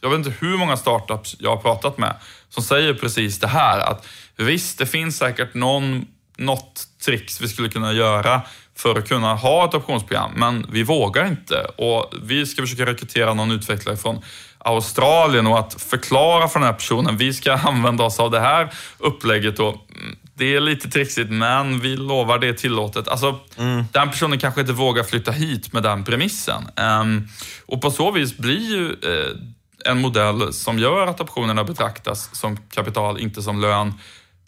jag 0.00 0.10
vet 0.10 0.18
inte 0.18 0.34
hur 0.40 0.56
många 0.56 0.76
startups 0.76 1.36
jag 1.38 1.50
har 1.50 1.62
pratat 1.62 1.98
med 1.98 2.14
som 2.48 2.62
säger 2.62 2.94
precis 2.94 3.40
det 3.40 3.46
här. 3.46 3.80
Att 3.80 4.06
visst, 4.36 4.78
det 4.78 4.86
finns 4.86 5.16
säkert 5.16 5.54
någon, 5.54 6.06
något 6.36 6.86
tricks 7.04 7.40
vi 7.40 7.48
skulle 7.48 7.68
kunna 7.68 7.92
göra 7.92 8.42
för 8.82 8.98
att 8.98 9.08
kunna 9.08 9.34
ha 9.34 9.68
ett 9.68 9.74
optionsprogram, 9.74 10.30
men 10.36 10.66
vi 10.72 10.82
vågar 10.82 11.26
inte. 11.26 11.64
Och 11.76 12.14
vi 12.22 12.46
ska 12.46 12.62
försöka 12.62 12.86
rekrytera 12.86 13.34
någon 13.34 13.50
utvecklare 13.50 13.96
från 13.96 14.22
Australien 14.58 15.46
och 15.46 15.58
att 15.58 15.82
förklara 15.82 16.48
för 16.48 16.60
den 16.60 16.66
här 16.66 16.74
personen, 16.74 17.16
vi 17.16 17.32
ska 17.32 17.52
använda 17.64 18.04
oss 18.04 18.20
av 18.20 18.30
det 18.30 18.40
här 18.40 18.72
upplägget 18.98 19.58
och 19.58 19.74
mm, 19.74 20.16
det 20.34 20.56
är 20.56 20.60
lite 20.60 20.90
trixigt, 20.90 21.30
men 21.30 21.80
vi 21.80 21.96
lovar 21.96 22.38
det 22.38 22.48
är 22.48 22.52
tillåtet. 22.52 23.08
Alltså, 23.08 23.38
mm. 23.58 23.84
Den 23.92 24.10
personen 24.10 24.38
kanske 24.38 24.60
inte 24.60 24.72
vågar 24.72 25.02
flytta 25.02 25.32
hit 25.32 25.72
med 25.72 25.82
den 25.82 26.04
premissen. 26.04 26.62
Um, 26.76 27.28
och 27.66 27.82
på 27.82 27.90
så 27.90 28.10
vis 28.10 28.36
blir 28.36 28.70
ju 28.70 28.88
uh, 28.88 29.36
en 29.84 30.00
modell 30.00 30.52
som 30.52 30.78
gör 30.78 31.06
att 31.06 31.20
optionerna 31.20 31.64
betraktas 31.64 32.36
som 32.36 32.56
kapital, 32.56 33.20
inte 33.20 33.42
som 33.42 33.60
lön, 33.60 33.94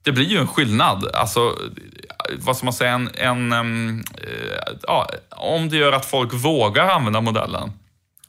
det 0.02 0.12
blir 0.12 0.26
ju 0.26 0.38
en 0.38 0.48
skillnad. 0.48 1.10
Alltså, 1.14 1.56
vad 2.38 2.56
ska 2.56 2.64
man 2.64 2.72
säga, 2.72 2.92
en, 2.92 3.10
en 3.16 3.52
um, 3.52 4.04
ja, 4.82 5.08
om 5.30 5.68
det 5.68 5.76
gör 5.76 5.92
att 5.92 6.04
folk 6.04 6.32
vågar 6.32 6.88
använda 6.88 7.20
modellen, 7.20 7.72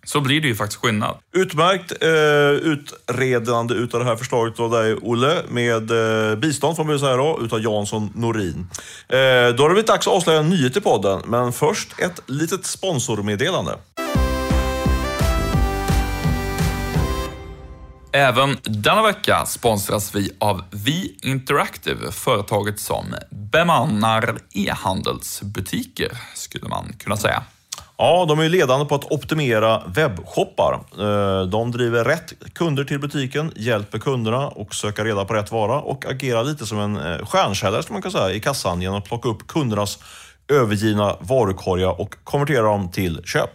så 0.06 0.22
blir 0.22 0.42
det 0.42 0.48
ju 0.48 0.56
faktiskt 0.56 0.82
skillnad. 0.82 1.18
Utmärkt 1.36 2.04
eh, 2.04 2.72
utredande 2.72 3.74
utav 3.74 4.00
det 4.00 4.06
här 4.06 4.16
förslaget 4.16 4.60
av 4.60 4.72
dig, 4.72 4.96
Olle, 5.02 5.42
med 5.50 5.92
eh, 5.92 6.36
bistånd 6.36 6.76
från 6.76 6.88
man 6.88 7.00
säga 7.00 7.16
då, 7.16 7.40
utav 7.42 7.62
Jansson 7.62 8.12
Norin. 8.16 8.68
Eh, 9.08 9.18
då 9.56 9.64
har 9.64 9.70
det 9.70 9.74
blivit 9.74 9.88
dags 9.88 10.08
att 10.08 10.14
avslöja 10.14 10.40
en 10.40 10.50
nyhet 10.50 10.78
i 10.78 10.82
podden, 10.82 11.22
men 11.26 11.54
först 11.54 12.00
ett 12.00 12.22
litet 12.28 12.66
sponsormeddelande. 12.66 13.72
Även 18.16 18.58
denna 18.64 19.02
vecka 19.04 19.46
sponsras 19.46 20.16
vi 20.16 20.32
av 20.40 20.64
Vi 20.72 21.18
Interactive, 21.22 22.12
företaget 22.12 22.80
som 22.80 23.06
bemannar 23.30 24.38
e-handelsbutiker, 24.54 26.12
skulle 26.36 26.70
man 26.70 26.94
kunna 27.00 27.18
säga. 27.18 27.44
Ja, 27.98 28.26
de 28.28 28.40
är 28.40 28.50
ledande 28.50 28.86
på 28.86 28.96
att 28.96 29.12
optimera 29.12 29.84
webbshoppar. 29.88 30.74
Eh, 30.74 31.48
de 31.48 31.72
driver 31.72 32.04
rätt 32.04 32.34
kunder 32.54 32.84
till 32.84 33.00
butiken, 33.00 33.52
hjälper 33.56 34.00
kunderna 34.00 34.48
och 34.48 34.76
söka 34.76 35.06
reda 35.06 35.26
på 35.26 35.34
rätt 35.34 35.52
vara 35.52 35.82
och 35.82 36.06
agerar 36.06 36.44
lite 36.44 36.66
som 36.66 36.80
en 36.80 36.96
eh, 36.96 37.02
stjärnkällare 37.02 37.84
stjärnsäljare 37.84 37.94
man 37.94 38.02
kan 38.02 38.12
säga 38.12 38.32
i 38.32 38.40
kassan 38.40 38.82
genom 38.82 38.98
att 38.98 39.06
plocka 39.06 39.30
upp 39.30 39.48
kundernas 39.48 40.00
övergivna 40.48 41.18
varukorgar 41.20 42.02
och 42.02 42.16
konvertera 42.24 42.62
dem 42.62 42.92
till 42.92 43.22
köp. 43.26 43.50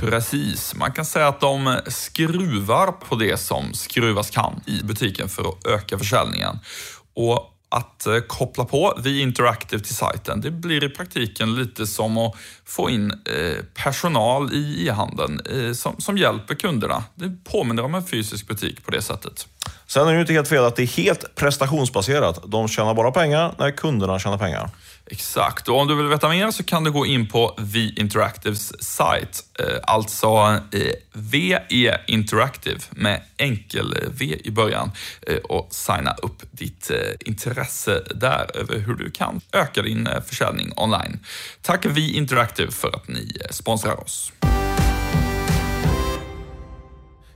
Precis, 0.00 0.74
man 0.74 0.92
kan 0.92 1.04
säga 1.04 1.28
att 1.28 1.40
de 1.40 1.80
skruvar 1.86 2.92
på 2.92 3.14
det 3.16 3.36
som 3.36 3.74
skruvas 3.74 4.30
kan 4.30 4.60
i 4.66 4.82
butiken 4.82 5.28
för 5.28 5.48
att 5.48 5.66
öka 5.66 5.98
försäljningen. 5.98 6.58
Och 7.14 7.54
att 7.68 8.06
eh, 8.06 8.18
koppla 8.18 8.64
på 8.64 8.98
Vi 9.04 9.20
Interactive 9.20 9.82
till 9.82 9.96
sajten. 9.96 10.40
Det 10.40 10.50
blir 10.50 10.84
i 10.84 10.88
praktiken 10.88 11.54
lite 11.54 11.86
som 11.86 12.18
att 12.18 12.36
få 12.64 12.90
in 12.90 13.10
eh, 13.10 13.64
personal 13.74 14.52
i 14.52 14.86
e-handeln 14.86 15.40
eh, 15.40 15.72
som, 15.72 16.00
som 16.00 16.18
hjälper 16.18 16.54
kunderna. 16.54 17.04
Det 17.14 17.44
påminner 17.44 17.82
om 17.82 17.94
en 17.94 18.06
fysisk 18.06 18.48
butik 18.48 18.84
på 18.84 18.90
det 18.90 19.02
sättet. 19.02 19.46
Sen 19.90 20.02
är 20.02 20.06
det 20.06 20.14
ju 20.14 20.20
inte 20.20 20.32
helt 20.32 20.48
fel 20.48 20.64
att 20.64 20.76
det 20.76 20.82
är 20.82 20.86
helt 20.86 21.34
prestationsbaserat. 21.34 22.40
De 22.46 22.68
tjänar 22.68 22.94
bara 22.94 23.10
pengar 23.10 23.54
när 23.58 23.70
kunderna 23.70 24.18
tjänar 24.18 24.38
pengar. 24.38 24.70
Exakt, 25.10 25.68
och 25.68 25.80
om 25.80 25.88
du 25.88 25.94
vill 25.94 26.06
veta 26.06 26.28
mer 26.28 26.50
så 26.50 26.64
kan 26.64 26.84
du 26.84 26.90
gå 26.90 27.06
in 27.06 27.28
på 27.28 27.38
eh, 27.38 27.54
alltså, 27.56 27.58
eh, 27.58 27.60
eh, 27.60 27.64
V 27.64 27.90
Interactives 27.96 28.84
sajt. 28.84 29.44
Alltså 29.82 30.60
VE 31.12 32.00
Interactive 32.06 32.80
med 32.90 33.22
enkel-V 33.36 34.38
i 34.44 34.50
början 34.50 34.90
och 35.44 35.68
signa 35.70 36.14
upp 36.22 36.42
ditt 36.50 36.90
intresse 37.20 38.02
där 38.14 38.56
över 38.56 38.78
hur 38.78 38.94
du 38.94 39.10
kan 39.10 39.40
öka 39.52 39.82
din 39.82 40.08
försäljning 40.26 40.72
online. 40.76 41.18
Tack 41.62 41.86
V 41.86 42.00
Interactive 42.00 42.70
för 42.70 42.88
att 42.88 43.08
ni 43.08 43.32
sponsrar 43.50 44.00
oss. 44.00 44.32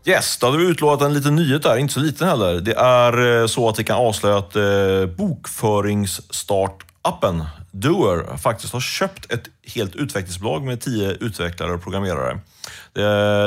Yes, 0.04 0.36
då 0.36 0.46
hade 0.46 0.58
vi 0.58 0.64
utlovat 0.64 1.02
en 1.02 1.14
liten 1.14 1.36
nyhet 1.36 1.62
där, 1.62 1.76
inte 1.76 1.94
så 1.94 2.00
liten 2.00 2.28
heller. 2.28 2.60
Det 2.60 2.74
är 2.74 3.40
eh, 3.40 3.46
så 3.46 3.68
att 3.68 3.78
vi 3.78 3.84
kan 3.84 3.96
avslöja 3.96 4.38
att 4.38 4.56
eh, 4.56 5.06
bokföringsstartappen 5.16 7.44
Doer 7.72 8.36
faktiskt 8.36 8.72
har 8.72 8.80
köpt 8.80 9.32
ett 9.32 9.42
helt 9.74 9.96
utvecklingsbolag 9.96 10.64
med 10.64 10.80
tio 10.80 11.10
utvecklare 11.10 11.72
och 11.72 11.82
programmerare. 11.82 12.38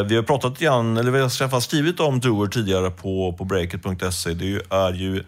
Vi 0.07 0.15
har 0.15 0.23
pratat 0.23 0.61
igen, 0.61 0.97
eller 0.97 1.11
vi 1.11 1.19
har 1.19 1.59
skrivit 1.59 1.99
om 1.99 2.19
Doer 2.19 2.47
tidigare 2.47 2.91
på, 2.91 3.35
på 3.37 3.45
breakit.se. 3.45 4.33
Det 4.33 4.61
är 4.69 4.93
ju 4.93 5.23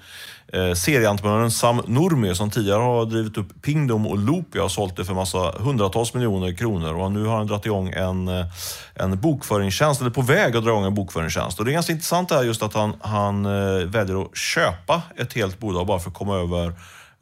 eh, 0.53 0.73
serieentreprenören 0.73 1.51
Sam 1.51 1.81
Nurmi 1.87 2.35
som 2.35 2.51
tidigare 2.51 2.81
har 2.81 3.05
drivit 3.05 3.37
upp 3.37 3.61
Pingdom 3.61 4.07
och 4.07 4.17
Loopy 4.17 4.59
och 4.59 4.71
sålt 4.71 4.95
det 4.95 5.05
för 5.05 5.13
massa 5.13 5.51
hundratals 5.59 6.13
miljoner 6.13 6.53
kronor 6.53 6.93
och 6.93 7.11
nu 7.11 7.25
har 7.25 7.37
han 7.37 7.47
dragit 7.47 7.65
igång 7.65 7.89
en, 7.89 8.27
eh, 8.27 8.45
en 8.95 9.21
bokföringstjänst, 9.21 10.01
eller 10.01 10.11
på 10.11 10.21
väg 10.21 10.55
att 10.55 10.63
dra 10.63 10.69
igång 10.71 10.85
en 10.85 10.95
bokföringstjänst. 10.95 11.59
Och 11.59 11.65
det 11.65 11.71
är 11.71 11.73
ganska 11.73 11.93
intressant 11.93 12.29
det 12.29 12.35
här 12.35 12.43
just 12.43 12.63
att 12.63 12.73
han, 12.73 12.93
han 13.01 13.45
eh, 13.45 13.85
väljer 13.85 14.21
att 14.21 14.37
köpa 14.37 15.01
ett 15.15 15.33
helt 15.33 15.59
bolag 15.59 15.87
bara 15.87 15.99
för 15.99 16.09
att 16.09 16.15
komma 16.15 16.35
över 16.35 16.73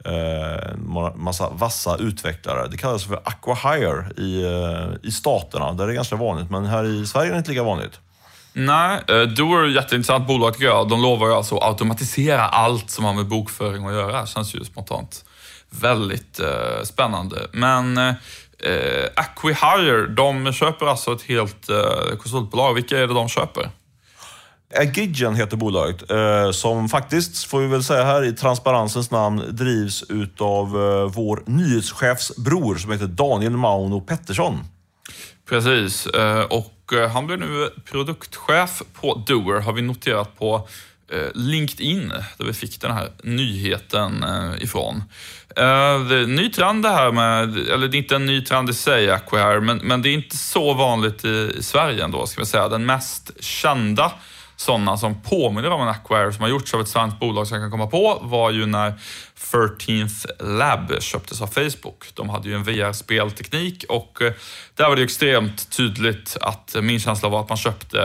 eh, 0.05 0.77
massa 1.15 1.49
vassa 1.49 1.97
utvecklare. 1.97 2.67
Det 2.67 2.77
kallas 2.77 3.05
för 3.05 3.15
Aquahire 3.23 4.11
i, 4.17 4.43
eh, 4.43 5.07
i 5.09 5.11
staterna, 5.11 5.73
där 5.73 5.87
det 5.87 5.93
är 5.93 5.95
ganska 5.95 6.15
vanligt. 6.15 6.49
Men 6.49 6.65
här 6.65 6.83
i 6.83 7.05
Sverige 7.05 7.29
är 7.29 7.31
det 7.31 7.37
inte 7.37 7.51
lika 7.51 7.63
vanligt. 7.63 7.99
Nej, 8.53 9.01
eh, 9.07 9.15
är 9.15 9.67
ett 9.67 9.75
jätteintressant 9.75 10.27
bolag 10.27 10.53
tycker 10.53 10.65
jag. 10.65 10.89
De 10.89 11.01
lovar 11.01 11.27
ju 11.27 11.33
alltså 11.33 11.57
att 11.57 11.63
automatisera 11.63 12.41
allt 12.41 12.89
som 12.89 13.05
har 13.05 13.13
med 13.13 13.27
bokföring 13.27 13.85
att 13.85 13.93
göra. 13.93 14.21
Det 14.21 14.27
känns 14.27 14.55
ju 14.55 14.63
spontant 14.63 15.25
väldigt 15.69 16.39
eh, 16.39 16.83
spännande. 16.83 17.47
Men 17.51 17.97
eh, 17.97 18.13
eh 18.59 19.09
Acquihire, 19.15 20.07
de 20.07 20.53
köper 20.53 20.85
alltså 20.85 21.13
ett 21.13 21.21
helt 21.21 21.69
eh, 21.69 22.17
konsultbolag. 22.17 22.73
Vilka 22.73 22.97
är 22.97 23.07
det 23.07 23.13
de 23.13 23.29
köper? 23.29 23.69
Agigen 24.73 25.35
heter 25.35 25.57
bolaget, 25.57 26.11
eh, 26.11 26.51
som 26.51 26.89
faktiskt, 26.89 27.43
får 27.43 27.59
vi 27.59 27.67
väl 27.67 27.83
säga 27.83 28.03
här 28.03 28.23
i 28.23 28.33
transparensens 28.33 29.11
namn, 29.11 29.43
drivs 29.49 30.03
utav 30.09 30.67
eh, 30.67 31.11
vår 31.13 31.43
nyhetschefs 31.45 32.35
bror 32.37 32.75
som 32.75 32.91
heter 32.91 33.07
Daniel 33.07 33.57
Mauno 33.57 34.01
Pettersson. 34.01 34.59
Precis, 35.49 36.07
eh, 36.07 36.41
och 36.41 36.93
eh, 36.93 37.09
han 37.09 37.27
blir 37.27 37.37
nu 37.37 37.69
produktchef 37.91 38.81
på 38.93 39.23
Doer, 39.27 39.61
har 39.61 39.73
vi 39.73 39.81
noterat 39.81 40.39
på 40.39 40.67
eh, 41.11 41.27
LinkedIn, 41.33 42.13
där 42.37 42.45
vi 42.45 42.53
fick 42.53 42.81
den 42.81 42.91
här 42.91 43.09
nyheten 43.23 44.23
eh, 44.23 44.63
ifrån. 44.63 45.03
Det 45.55 45.61
är 45.61 46.23
en 46.23 46.35
ny 46.35 46.51
trend 46.51 46.83
det 46.83 46.89
här 46.89 47.11
med, 47.11 47.57
eller 47.57 47.87
det 47.87 47.97
är 47.97 47.99
inte 47.99 48.15
en 48.15 48.25
ny 48.25 48.41
trend 48.41 48.69
i 48.69 48.73
sig, 48.73 49.11
Acquire, 49.11 49.61
men, 49.61 49.77
men 49.77 50.01
det 50.01 50.09
är 50.09 50.13
inte 50.13 50.37
så 50.37 50.73
vanligt 50.73 51.25
i, 51.25 51.51
i 51.57 51.63
Sverige 51.63 52.03
ändå, 52.03 52.27
ska 52.27 52.41
vi 52.41 52.45
säga. 52.45 52.69
Den 52.69 52.85
mest 52.85 53.31
kända 53.43 54.11
sådana 54.55 54.97
som 54.97 55.21
påminner 55.21 55.69
om 55.69 55.81
en 55.81 55.87
Acquire 55.87 56.33
som 56.33 56.41
har 56.41 56.49
gjorts 56.49 56.73
av 56.73 56.81
ett 56.81 56.87
svenskt 56.87 57.19
bolag 57.19 57.47
som 57.47 57.55
jag 57.55 57.63
kan 57.63 57.71
komma 57.71 57.87
på 57.87 58.19
var 58.21 58.51
ju 58.51 58.65
när 58.65 58.93
13th 59.51 60.25
Lab 60.57 61.01
köptes 61.01 61.41
av 61.41 61.47
Facebook. 61.47 62.05
De 62.13 62.29
hade 62.29 62.49
ju 62.49 62.55
en 62.55 62.63
VR-spelteknik 62.63 63.85
och 63.89 64.21
eh, 64.21 64.33
där 64.75 64.89
var 64.89 64.95
det 64.95 65.03
extremt 65.03 65.69
tydligt 65.69 66.37
att 66.41 66.75
min 66.81 66.99
känsla 66.99 67.29
var 67.29 67.41
att 67.41 67.49
man 67.49 67.57
köpte 67.57 67.99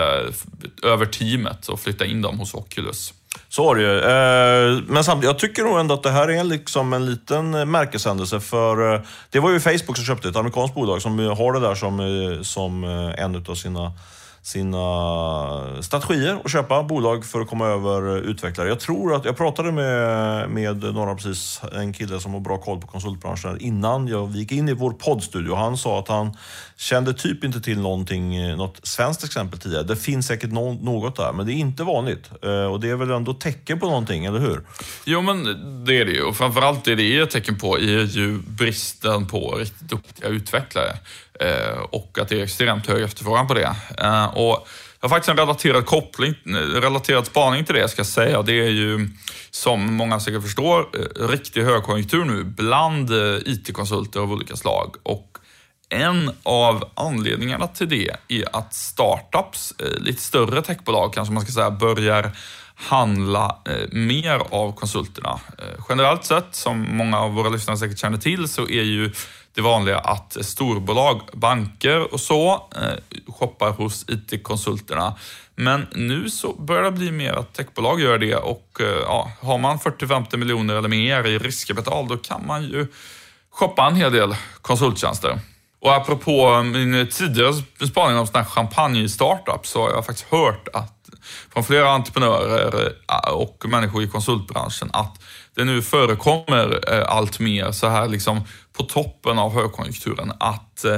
över 0.82 1.06
teamet 1.06 1.68
och 1.68 1.80
flyttade 1.80 2.10
in 2.10 2.22
dem 2.22 2.38
hos 2.38 2.54
Oculus. 2.54 3.14
Så 3.48 3.64
var 3.64 3.76
det 3.76 3.82
ju. 3.82 3.98
Eh, 3.98 4.82
men 4.86 5.04
samtidigt, 5.04 5.24
jag 5.24 5.38
tycker 5.38 5.62
nog 5.62 5.80
ändå 5.80 5.94
att 5.94 6.02
det 6.02 6.10
här 6.10 6.30
är 6.30 6.44
liksom 6.44 6.92
en 6.92 7.06
liten 7.06 7.70
märkeshändelse. 7.70 8.40
För 8.40 8.94
eh, 8.94 9.00
det 9.30 9.40
var 9.40 9.50
ju 9.50 9.60
Facebook 9.60 9.96
som 9.96 10.04
köpte 10.04 10.28
ett 10.28 10.36
amerikanskt 10.36 10.74
bolag 10.74 11.02
som 11.02 11.18
har 11.18 11.52
det 11.52 11.60
där 11.60 11.74
som, 11.74 12.44
som 12.44 12.84
en 13.18 13.44
av 13.48 13.54
sina 13.54 13.92
sina 14.42 15.82
strategier 15.82 16.40
och 16.44 16.50
köpa 16.50 16.82
bolag 16.82 17.24
för 17.24 17.40
att 17.40 17.48
komma 17.48 17.66
över 17.66 18.18
utvecklare. 18.18 18.68
Jag 18.68 18.80
tror 18.80 19.14
att 19.14 19.24
jag 19.24 19.36
pratade 19.36 19.72
med, 19.72 20.50
med 20.50 20.94
några 20.94 21.14
precis, 21.14 21.60
en 21.72 21.92
kille 21.92 22.20
som 22.20 22.32
har 22.32 22.40
bra 22.40 22.58
koll 22.58 22.80
på 22.80 22.86
konsultbranschen 22.86 23.60
innan 23.60 24.08
jag 24.08 24.30
gick 24.30 24.52
in 24.52 24.68
i 24.68 24.72
vår 24.72 24.90
poddstudio. 24.90 25.54
Han 25.54 25.76
sa 25.76 25.98
att 25.98 26.08
han 26.08 26.36
kände 26.76 27.14
typ 27.14 27.44
inte 27.44 27.60
till 27.60 27.80
någonting, 27.80 28.56
något 28.56 28.86
svenskt 28.86 29.24
exempel 29.24 29.60
tidigare. 29.60 29.82
Det 29.82 29.96
finns 29.96 30.26
säkert 30.26 30.50
no 30.50 30.78
något 30.82 31.16
där, 31.16 31.32
men 31.32 31.46
det 31.46 31.52
är 31.52 31.54
inte 31.54 31.82
vanligt. 31.82 32.30
Eh, 32.42 32.64
och 32.64 32.80
det 32.80 32.90
är 32.90 32.96
väl 32.96 33.10
ändå 33.10 33.34
tecken 33.34 33.80
på 33.80 33.86
någonting, 33.86 34.24
eller 34.24 34.40
hur? 34.40 34.60
Jo, 35.04 35.22
men 35.22 35.44
det 35.84 36.00
är 36.00 36.04
det 36.04 36.12
ju. 36.12 36.22
Och 36.22 36.36
framförallt 36.36 36.84
det 36.84 36.94
det 36.94 37.16
är 37.16 37.22
ett 37.22 37.30
tecken 37.30 37.58
på 37.58 37.78
är 37.78 38.04
ju 38.04 38.38
bristen 38.38 39.26
på 39.26 39.54
riktigt 39.54 39.88
duktiga 39.88 40.28
utvecklare. 40.28 40.92
Eh, 41.40 41.78
och 41.90 42.18
att 42.20 42.28
det 42.28 42.40
är 42.40 42.44
extremt 42.44 42.86
hög 42.86 43.02
efterfrågan 43.02 43.46
på 43.46 43.54
det. 43.54 43.74
Eh, 43.98 44.24
och 44.24 44.68
Jag 45.02 45.08
har 45.08 45.16
faktiskt 45.16 45.28
en 45.28 45.36
relaterad 45.36 45.86
koppling, 45.86 46.34
eh, 46.46 46.80
relaterad 46.80 47.26
spaning 47.26 47.64
till 47.64 47.74
det 47.74 47.88
ska 47.88 48.00
jag 48.00 48.06
säga. 48.06 48.42
Det 48.42 48.52
är 48.52 48.70
ju, 48.70 49.08
som 49.50 49.94
många 49.94 50.20
säkert 50.20 50.42
förstår, 50.42 50.88
riktig 51.28 51.62
högkonjunktur 51.62 52.24
nu 52.24 52.44
bland 52.44 53.10
IT-konsulter 53.46 54.20
av 54.20 54.32
olika 54.32 54.56
slag. 54.56 54.96
Och 55.02 55.26
en 55.88 56.30
av 56.42 56.90
anledningarna 56.94 57.66
till 57.66 57.88
det 57.88 58.10
är 58.28 58.56
att 58.56 58.74
startups, 58.74 59.74
lite 59.98 60.22
större 60.22 60.62
techbolag 60.62 61.14
kanske 61.14 61.34
man 61.34 61.42
ska 61.42 61.52
säga, 61.52 61.70
börjar 61.70 62.30
handla 62.74 63.58
mer 63.92 64.42
av 64.50 64.72
konsulterna. 64.72 65.40
Generellt 65.88 66.24
sett, 66.24 66.54
som 66.54 66.96
många 66.96 67.20
av 67.20 67.34
våra 67.34 67.48
lyssnare 67.48 67.76
säkert 67.76 67.98
känner 67.98 68.18
till, 68.18 68.48
så 68.48 68.62
är 68.62 68.82
ju 68.82 69.12
det 69.54 69.60
vanliga 69.60 69.98
att 69.98 70.36
storbolag, 70.40 71.20
banker 71.32 72.14
och 72.14 72.20
så 72.20 72.68
eh, 72.76 73.32
shoppar 73.32 73.70
hos 73.70 74.04
IT-konsulterna. 74.08 75.14
Men 75.54 75.86
nu 75.92 76.30
så 76.30 76.52
börjar 76.52 76.82
det 76.82 76.90
bli 76.90 77.10
mer 77.10 77.32
att 77.32 77.54
techbolag 77.54 78.00
gör 78.00 78.18
det 78.18 78.36
och 78.36 78.78
eh, 78.80 78.86
ja, 78.86 79.32
har 79.40 79.58
man 79.58 79.78
40-50 79.78 80.36
miljoner 80.36 80.74
eller 80.74 80.88
mer 80.88 81.26
i 81.26 81.38
riskkapital 81.38 82.08
då 82.08 82.16
kan 82.16 82.46
man 82.46 82.62
ju 82.62 82.86
shoppa 83.50 83.86
en 83.86 83.96
hel 83.96 84.12
del 84.12 84.36
konsulttjänster. 84.62 85.40
Och 85.80 85.94
apropå 85.94 86.62
min 86.62 87.06
tidigare 87.06 87.52
spaning 87.88 88.18
om 88.18 88.26
sådana 88.26 88.44
här 88.44 88.50
champagne-startups 88.50 89.70
så 89.70 89.82
har 89.82 89.90
jag 89.90 90.06
faktiskt 90.06 90.28
hört 90.30 90.68
att 90.72 91.00
från 91.52 91.64
flera 91.64 91.90
entreprenörer 91.90 92.92
eh, 93.08 93.32
och 93.32 93.64
människor 93.68 94.02
i 94.02 94.08
konsultbranschen 94.08 94.90
att 94.92 95.22
det 95.54 95.64
nu 95.64 95.82
förekommer 95.82 96.80
eh, 96.92 97.16
allt 97.16 97.38
mer 97.38 97.72
så 97.72 97.88
här 97.88 98.08
liksom 98.08 98.40
på 98.76 98.82
toppen 98.82 99.38
av 99.38 99.54
högkonjunkturen 99.54 100.32
att 100.40 100.84
eh, 100.84 100.94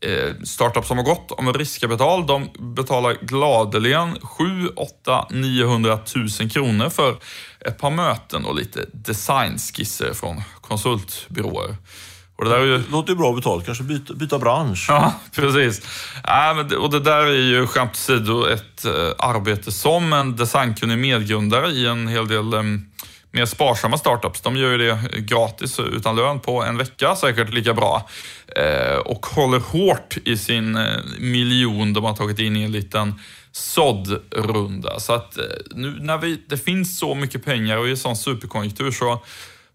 eh 0.00 0.34
startups 0.44 0.88
som 0.88 0.96
har 0.96 1.04
gått 1.04 1.30
om 1.30 1.52
riskkapital, 1.52 2.26
de 2.26 2.48
betalar 2.74 3.16
gladeligen 3.22 4.18
7, 4.20 4.68
8, 4.76 5.26
900 5.30 5.98
000 6.40 6.50
kronor 6.50 6.88
för 6.88 7.16
ett 7.60 7.78
par 7.78 7.90
möten 7.90 8.44
och 8.44 8.54
lite 8.54 8.86
designskisser 8.92 10.14
från 10.14 10.42
konsultbyråer. 10.60 11.76
Och 12.38 12.44
det 12.44 12.50
där 12.50 12.58
är 12.58 12.64
ju... 12.64 12.82
låter 12.90 13.10
ju 13.10 13.16
bra 13.16 13.32
betalt, 13.32 13.66
kanske 13.66 13.84
byta, 13.84 14.14
byta 14.14 14.38
bransch. 14.38 14.86
Ja, 14.88 15.12
precis. 15.34 15.82
Äh, 16.24 16.66
det, 16.68 16.76
och 16.76 16.90
det 16.90 17.00
där 17.00 17.26
är 17.26 17.32
ju 17.32 17.66
skämt 17.66 17.90
åsido 17.90 18.46
ett 18.46 18.84
äh, 18.84 18.92
arbete 19.18 19.72
som 19.72 20.12
en 20.12 20.36
designkunnig 20.36 20.98
medgrundare 20.98 21.70
i 21.70 21.86
en 21.86 22.08
hel 22.08 22.28
del 22.28 22.54
äh, 22.54 22.62
mer 23.36 23.46
sparsamma 23.46 23.98
startups. 23.98 24.40
De 24.40 24.56
gör 24.56 24.70
ju 24.70 24.78
det 24.78 24.98
gratis 25.18 25.80
utan 25.80 26.16
lön 26.16 26.40
på 26.40 26.62
en 26.62 26.76
vecka, 26.76 27.16
säkert 27.16 27.52
lika 27.52 27.74
bra. 27.74 28.08
Eh, 28.56 28.96
och 28.96 29.26
håller 29.26 29.58
hårt 29.58 30.16
i 30.24 30.36
sin 30.36 30.76
eh, 30.76 30.96
miljon 31.18 31.92
de 31.92 32.04
har 32.04 32.14
tagit 32.14 32.38
in 32.38 32.56
i 32.56 32.62
en 32.62 32.72
liten 32.72 33.14
såddrunda. 33.52 35.00
Så 35.00 35.12
att 35.12 35.38
eh, 35.38 35.44
nu 35.70 35.96
när 36.00 36.18
vi, 36.18 36.42
det 36.48 36.56
finns 36.56 36.98
så 36.98 37.14
mycket 37.14 37.44
pengar 37.44 37.76
och 37.76 37.86
i 37.88 37.90
en 37.90 37.96
sån 37.96 38.16
superkonjunktur 38.16 38.90
så 38.90 39.22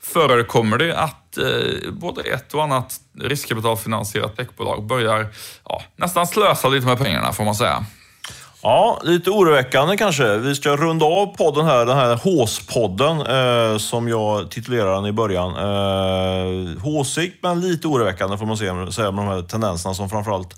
förekommer 0.03 0.77
det 0.77 0.97
att 0.97 1.37
eh, 1.37 1.91
både 1.91 2.21
ett 2.21 2.53
och 2.53 2.63
annat 2.63 2.99
riskkapitalfinansierat 3.19 4.37
techbolag 4.37 4.83
börjar 4.83 5.27
ja, 5.65 5.83
nästan 5.95 6.27
slösa 6.27 6.67
lite 6.67 6.87
med 6.87 6.97
pengarna 6.97 7.33
får 7.33 7.43
man 7.43 7.55
säga. 7.55 7.85
Ja, 8.63 8.99
lite 9.03 9.29
oroväckande 9.29 9.97
kanske. 9.97 10.37
Vi 10.37 10.55
ska 10.55 10.75
runda 10.75 11.05
av 11.05 11.25
podden 11.25 11.65
här, 11.65 11.85
den 11.85 11.97
här 11.97 12.15
Håspodden 12.15 13.21
eh, 13.21 13.77
som 13.77 14.07
jag 14.07 14.51
titulerade 14.51 14.95
den 14.95 15.05
i 15.05 15.11
början. 15.11 15.55
Eh, 15.55 16.81
håsigt 16.83 17.43
men 17.43 17.61
lite 17.61 17.87
oroväckande 17.87 18.37
får 18.37 18.45
man 18.45 18.57
säga 18.57 18.73
med 19.11 19.25
de 19.25 19.27
här 19.27 19.41
tendenserna 19.41 19.93
som 19.93 20.09
framförallt 20.09 20.55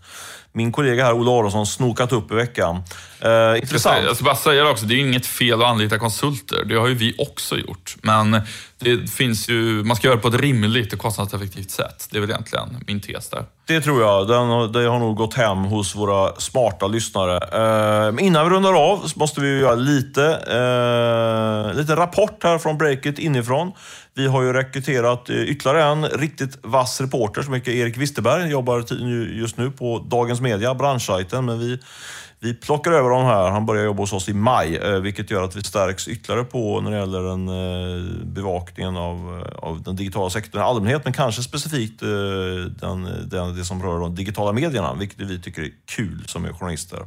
min 0.53 0.71
kollega 0.71 1.05
här, 1.05 1.13
Ola 1.13 1.31
Aronsson, 1.31 1.65
snokat 1.65 2.11
upp 2.11 2.31
i 2.31 2.35
veckan. 2.35 2.83
Eh, 3.19 3.59
intressant. 3.61 4.03
Jag 4.05 4.15
ska 4.15 4.25
bara 4.25 4.35
säga 4.35 4.63
det 4.63 4.69
också, 4.69 4.85
det 4.85 4.95
är 4.95 4.99
inget 4.99 5.25
fel 5.25 5.61
att 5.61 5.67
anlita 5.67 5.99
konsulter. 5.99 6.65
Det 6.65 6.75
har 6.75 6.87
ju 6.87 6.95
vi 6.95 7.15
också 7.17 7.57
gjort. 7.57 7.95
Men 8.01 8.41
det 8.79 9.09
finns 9.09 9.49
ju, 9.49 9.83
man 9.83 9.95
ska 9.95 10.07
göra 10.07 10.15
det 10.15 10.21
på 10.21 10.27
ett 10.27 10.41
rimligt 10.41 10.93
och 10.93 10.99
kostnadseffektivt 10.99 11.71
sätt. 11.71 12.07
Det 12.11 12.17
är 12.17 12.21
väl 12.21 12.29
egentligen 12.29 12.83
min 12.87 13.01
tes 13.01 13.29
där. 13.29 13.45
Det 13.67 13.81
tror 13.81 14.01
jag. 14.01 14.27
Den, 14.27 14.71
det 14.71 14.89
har 14.89 14.99
nog 14.99 15.15
gått 15.15 15.33
hem 15.33 15.57
hos 15.57 15.95
våra 15.95 16.35
smarta 16.35 16.87
lyssnare. 16.87 17.37
Eh, 17.37 18.25
innan 18.25 18.49
vi 18.49 18.55
rundar 18.55 18.73
av 18.73 19.07
så 19.07 19.19
måste 19.19 19.41
vi 19.41 19.59
göra 19.59 19.75
lite, 19.75 20.23
eh, 20.31 21.77
lite 21.77 21.95
rapport 21.95 22.43
här 22.43 22.57
från 22.57 22.77
breaket 22.77 23.19
inifrån. 23.19 23.71
Vi 24.15 24.28
har 24.28 24.43
ju 24.43 24.54
rekryterat 24.54 25.30
eh, 25.30 25.41
ytterligare 25.41 25.84
en 25.84 26.06
riktigt 26.06 26.58
vass 26.63 27.02
reporter 27.02 27.41
som 27.41 27.54
heter 27.54 27.71
Erik 27.71 27.97
Wisterberg. 27.97 28.49
Jobbar 28.49 28.86
just 29.39 29.58
nu 29.58 29.71
på 29.71 29.99
Dagens 29.99 30.41
Media, 30.41 30.76
branschsajten. 30.76 31.45
Men 31.45 31.60
vi, 31.60 31.80
vi 32.39 32.54
plockar 32.54 32.91
över 32.91 33.10
honom 33.10 33.26
här. 33.26 33.52
Han 33.52 33.65
börjar 33.65 33.86
jobba 33.86 34.04
hos 34.04 34.13
oss 34.13 34.30
i 34.30 34.34
maj, 34.34 34.78
eh, 34.78 34.99
vilket 34.99 35.32
gör 35.32 35.43
att 35.43 35.56
vi 35.56 35.63
stärks 35.63 36.08
ytterligare 36.08 36.43
på 36.43 36.82
när 36.82 36.91
det 36.91 36.97
gäller 36.97 37.23
den 37.23 37.47
eh, 37.47 38.26
bevakningen 38.26 38.97
av, 38.97 39.47
av 39.56 39.84
den 39.84 39.95
digitala 39.95 40.30
sektorn 40.30 40.62
i 40.62 40.63
allmänhet, 40.63 41.02
men 41.04 41.13
kanske 41.13 41.41
specifikt 41.41 41.99
den, 41.99 43.10
den, 43.30 43.56
det 43.58 43.65
som 43.65 43.84
rör 43.84 43.99
de 43.99 44.15
digitala 44.15 44.52
medierna, 44.52 44.93
vilket 44.93 45.19
vi 45.19 45.41
tycker 45.41 45.62
är 45.62 45.69
kul 45.86 46.23
som 46.28 46.45
är 46.45 46.54
journalister. 46.54 46.99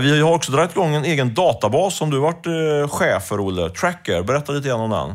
Vi 0.00 0.20
har 0.20 0.34
också 0.34 0.52
dragit 0.52 0.72
igång 0.72 0.94
en 0.94 1.04
egen 1.04 1.34
databas 1.34 1.96
som 1.96 2.10
du 2.10 2.18
varit 2.18 2.46
chef 2.90 3.24
för, 3.24 3.40
Olle. 3.40 3.70
Tracker, 3.70 4.22
berätta 4.22 4.52
lite 4.52 4.68
grann 4.68 4.80
om 4.80 4.90
den. 4.90 5.14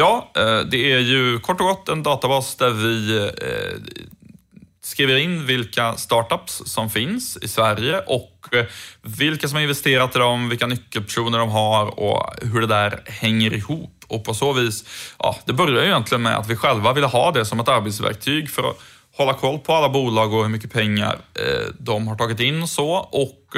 Ja, 0.00 0.30
eh, 0.36 0.60
det 0.60 0.92
är 0.92 0.98
ju 0.98 1.38
kort 1.38 1.60
och 1.60 1.66
gott 1.66 1.88
en 1.88 2.02
databas 2.02 2.56
där 2.56 2.70
vi 2.70 3.16
eh, 3.18 3.92
skriver 4.82 5.16
in 5.16 5.46
vilka 5.46 5.92
startups 5.92 6.62
som 6.66 6.90
finns 6.90 7.38
i 7.42 7.48
Sverige 7.48 8.00
och 8.00 8.48
eh, 8.52 8.64
vilka 9.02 9.48
som 9.48 9.56
har 9.56 9.62
investerat 9.62 10.16
i 10.16 10.18
dem, 10.18 10.48
vilka 10.48 10.66
nyckelpersoner 10.66 11.38
de 11.38 11.50
har 11.50 12.00
och 12.00 12.34
hur 12.42 12.60
det 12.60 12.66
där 12.66 13.02
hänger 13.06 13.54
ihop. 13.54 14.04
Och 14.08 14.24
på 14.24 14.34
så 14.34 14.52
vis, 14.52 14.84
ja, 15.18 15.36
det 15.44 15.52
börjar 15.52 15.82
ju 15.82 15.88
egentligen 15.88 16.22
med 16.22 16.36
att 16.36 16.50
vi 16.50 16.56
själva 16.56 16.92
ville 16.92 17.06
ha 17.06 17.30
det 17.30 17.44
som 17.44 17.60
ett 17.60 17.68
arbetsverktyg 17.68 18.50
för 18.50 18.70
att 18.70 18.76
hålla 19.16 19.34
koll 19.34 19.58
på 19.58 19.74
alla 19.74 19.88
bolag 19.88 20.34
och 20.34 20.42
hur 20.42 20.50
mycket 20.50 20.72
pengar 20.72 21.18
de 21.78 22.08
har 22.08 22.16
tagit 22.16 22.40
in 22.40 22.62
och 22.62 22.68
så. 22.68 22.90
Och 22.92 23.56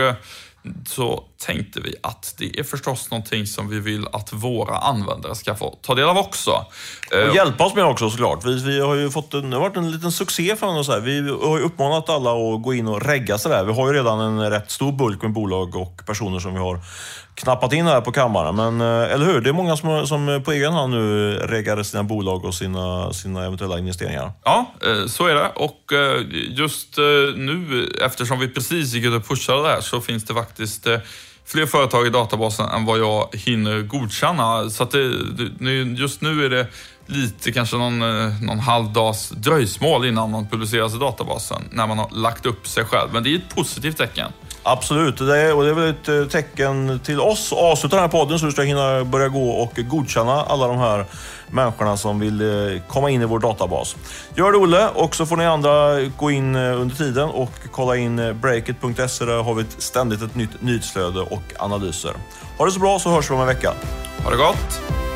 så 0.87 1.25
tänkte 1.47 1.81
vi 1.81 1.95
att 2.03 2.35
det 2.39 2.59
är 2.59 2.65
förstås 2.65 3.11
någonting 3.11 3.47
som 3.47 3.69
vi 3.69 3.81
vill 3.81 4.07
att 4.13 4.33
våra 4.33 4.77
användare 4.79 5.35
ska 5.35 5.55
få 5.55 5.79
ta 5.83 5.95
del 5.95 6.09
av 6.09 6.19
också. 6.19 6.51
Och 7.11 7.17
eh, 7.17 7.35
hjälpa 7.35 7.65
oss 7.65 7.75
med 7.75 7.85
också 7.85 8.11
såklart. 8.11 8.45
Vi, 8.45 8.65
vi 8.65 8.81
har 8.81 8.95
ju 8.95 9.11
fått 9.11 9.35
en, 9.35 9.51
det 9.51 9.57
har 9.57 9.61
varit 9.63 9.77
en 9.77 9.91
liten 9.91 10.13
succé 10.13 10.57
för 10.57 10.79
oss. 10.79 10.89
Här. 10.89 11.01
Vi 11.01 11.31
har 11.47 11.59
ju 11.59 11.65
uppmanat 11.65 12.09
alla 12.09 12.31
att 12.31 12.63
gå 12.63 12.75
in 12.75 12.89
och 12.89 13.03
regga 13.03 13.39
sig 13.39 13.51
där. 13.51 13.65
Vi 13.65 13.73
har 13.73 13.87
ju 13.87 13.99
redan 13.99 14.21
en 14.21 14.51
rätt 14.51 14.71
stor 14.71 14.93
bulk 14.93 15.23
med 15.23 15.33
bolag 15.33 15.77
och 15.77 16.03
personer 16.07 16.39
som 16.39 16.53
vi 16.53 16.59
har 16.59 16.81
knappat 17.35 17.73
in 17.73 17.87
här 17.87 18.01
på 18.01 18.13
kammaren. 18.13 18.57
Men 18.57 18.81
eh, 18.81 19.13
eller 19.13 19.27
hur? 19.27 19.41
Det 19.41 19.51
är 19.51 19.55
många 19.55 19.77
som, 19.77 20.07
som 20.07 20.43
på 20.45 20.53
egen 20.53 20.73
hand 20.73 20.93
nu 20.93 21.33
reggar 21.35 21.83
sina 21.83 22.03
bolag 22.03 22.45
och 22.45 22.55
sina, 22.55 23.13
sina 23.13 23.45
eventuella 23.45 23.79
investeringar. 23.79 24.33
Ja, 24.45 24.75
eh, 24.87 25.07
så 25.07 25.27
är 25.27 25.35
det. 25.35 25.49
Och 25.49 25.93
eh, 25.93 26.23
just 26.49 26.99
nu, 27.37 27.89
eftersom 28.03 28.39
vi 28.39 28.49
precis 28.49 28.93
gick 28.93 29.05
ut 29.05 29.15
och 29.15 29.29
pushade 29.29 29.63
det 29.63 29.69
här, 29.69 29.81
så 29.81 30.01
finns 30.01 30.25
det 30.25 30.35
faktiskt 30.35 30.87
fler 31.47 31.67
företag 31.67 32.07
i 32.07 32.11
databasen 32.11 32.69
än 32.69 32.85
vad 32.85 32.99
jag 32.99 33.29
hinner 33.33 33.83
godkänna. 33.83 34.71
Så 34.71 34.83
att 34.83 34.91
det, 34.91 35.05
just 35.97 36.21
nu 36.21 36.45
är 36.45 36.51
det 36.51 36.67
lite, 37.11 37.53
kanske 37.53 37.77
någon, 37.77 38.03
eh, 38.03 38.43
någon 38.43 38.59
halvdags 38.59 39.29
dröjsmål 39.29 40.07
innan 40.07 40.31
man 40.31 40.47
publiceras 40.47 40.95
i 40.95 40.99
databasen, 40.99 41.63
när 41.71 41.87
man 41.87 41.99
har 41.99 42.11
lagt 42.11 42.47
upp 42.47 42.69
sig 42.69 42.85
själv. 42.85 43.13
Men 43.13 43.23
det 43.23 43.35
är 43.35 43.37
ett 43.37 43.55
positivt 43.55 43.97
tecken. 43.97 44.33
Absolut, 44.63 45.19
det 45.19 45.39
är, 45.39 45.55
och 45.55 45.63
det 45.65 45.71
är 45.71 45.75
väl 45.75 45.91
ett 45.91 46.09
eh, 46.09 46.25
tecken 46.25 47.01
till 47.05 47.21
oss 47.21 47.53
att 47.53 47.59
avsluta 47.59 47.97
den 47.97 48.03
här 48.03 48.09
podden 48.09 48.39
så 48.39 48.47
du 48.47 48.53
ska 48.53 48.63
hinna 48.63 49.05
börja 49.05 49.29
gå 49.29 49.51
och 49.51 49.73
godkänna 49.77 50.33
alla 50.33 50.67
de 50.67 50.79
här 50.79 51.05
människorna 51.51 51.97
som 51.97 52.21
vill 52.21 52.41
eh, 52.41 52.83
komma 52.89 53.11
in 53.11 53.23
i 53.23 53.25
vår 53.25 53.39
databas. 53.39 53.97
Gör 54.35 54.53
det 54.53 54.59
Olle 54.59 54.89
och 54.89 55.15
så 55.15 55.27
får 55.27 55.37
ni 55.37 55.45
andra 55.45 56.03
gå 56.03 56.31
in 56.31 56.57
under 56.57 56.97
tiden 56.97 57.29
och 57.29 57.53
kolla 57.71 57.97
in 57.97 58.17
breakit.se. 58.41 59.25
Där 59.25 59.43
har 59.43 59.55
vi 59.55 59.65
ständigt 59.79 60.23
ett 60.23 60.35
nytt 60.35 60.63
nyhetsflöde 60.63 61.21
och 61.21 61.43
analyser. 61.59 62.13
Ha 62.59 62.67
det 62.67 62.73
så 62.73 62.81
bra 62.81 62.99
så 62.99 63.11
hörs 63.11 63.31
vi 63.31 63.35
om 63.35 63.41
en 63.41 63.47
vecka. 63.47 63.73
Ha 64.25 64.31
det 64.31 64.37
gott! 64.37 65.10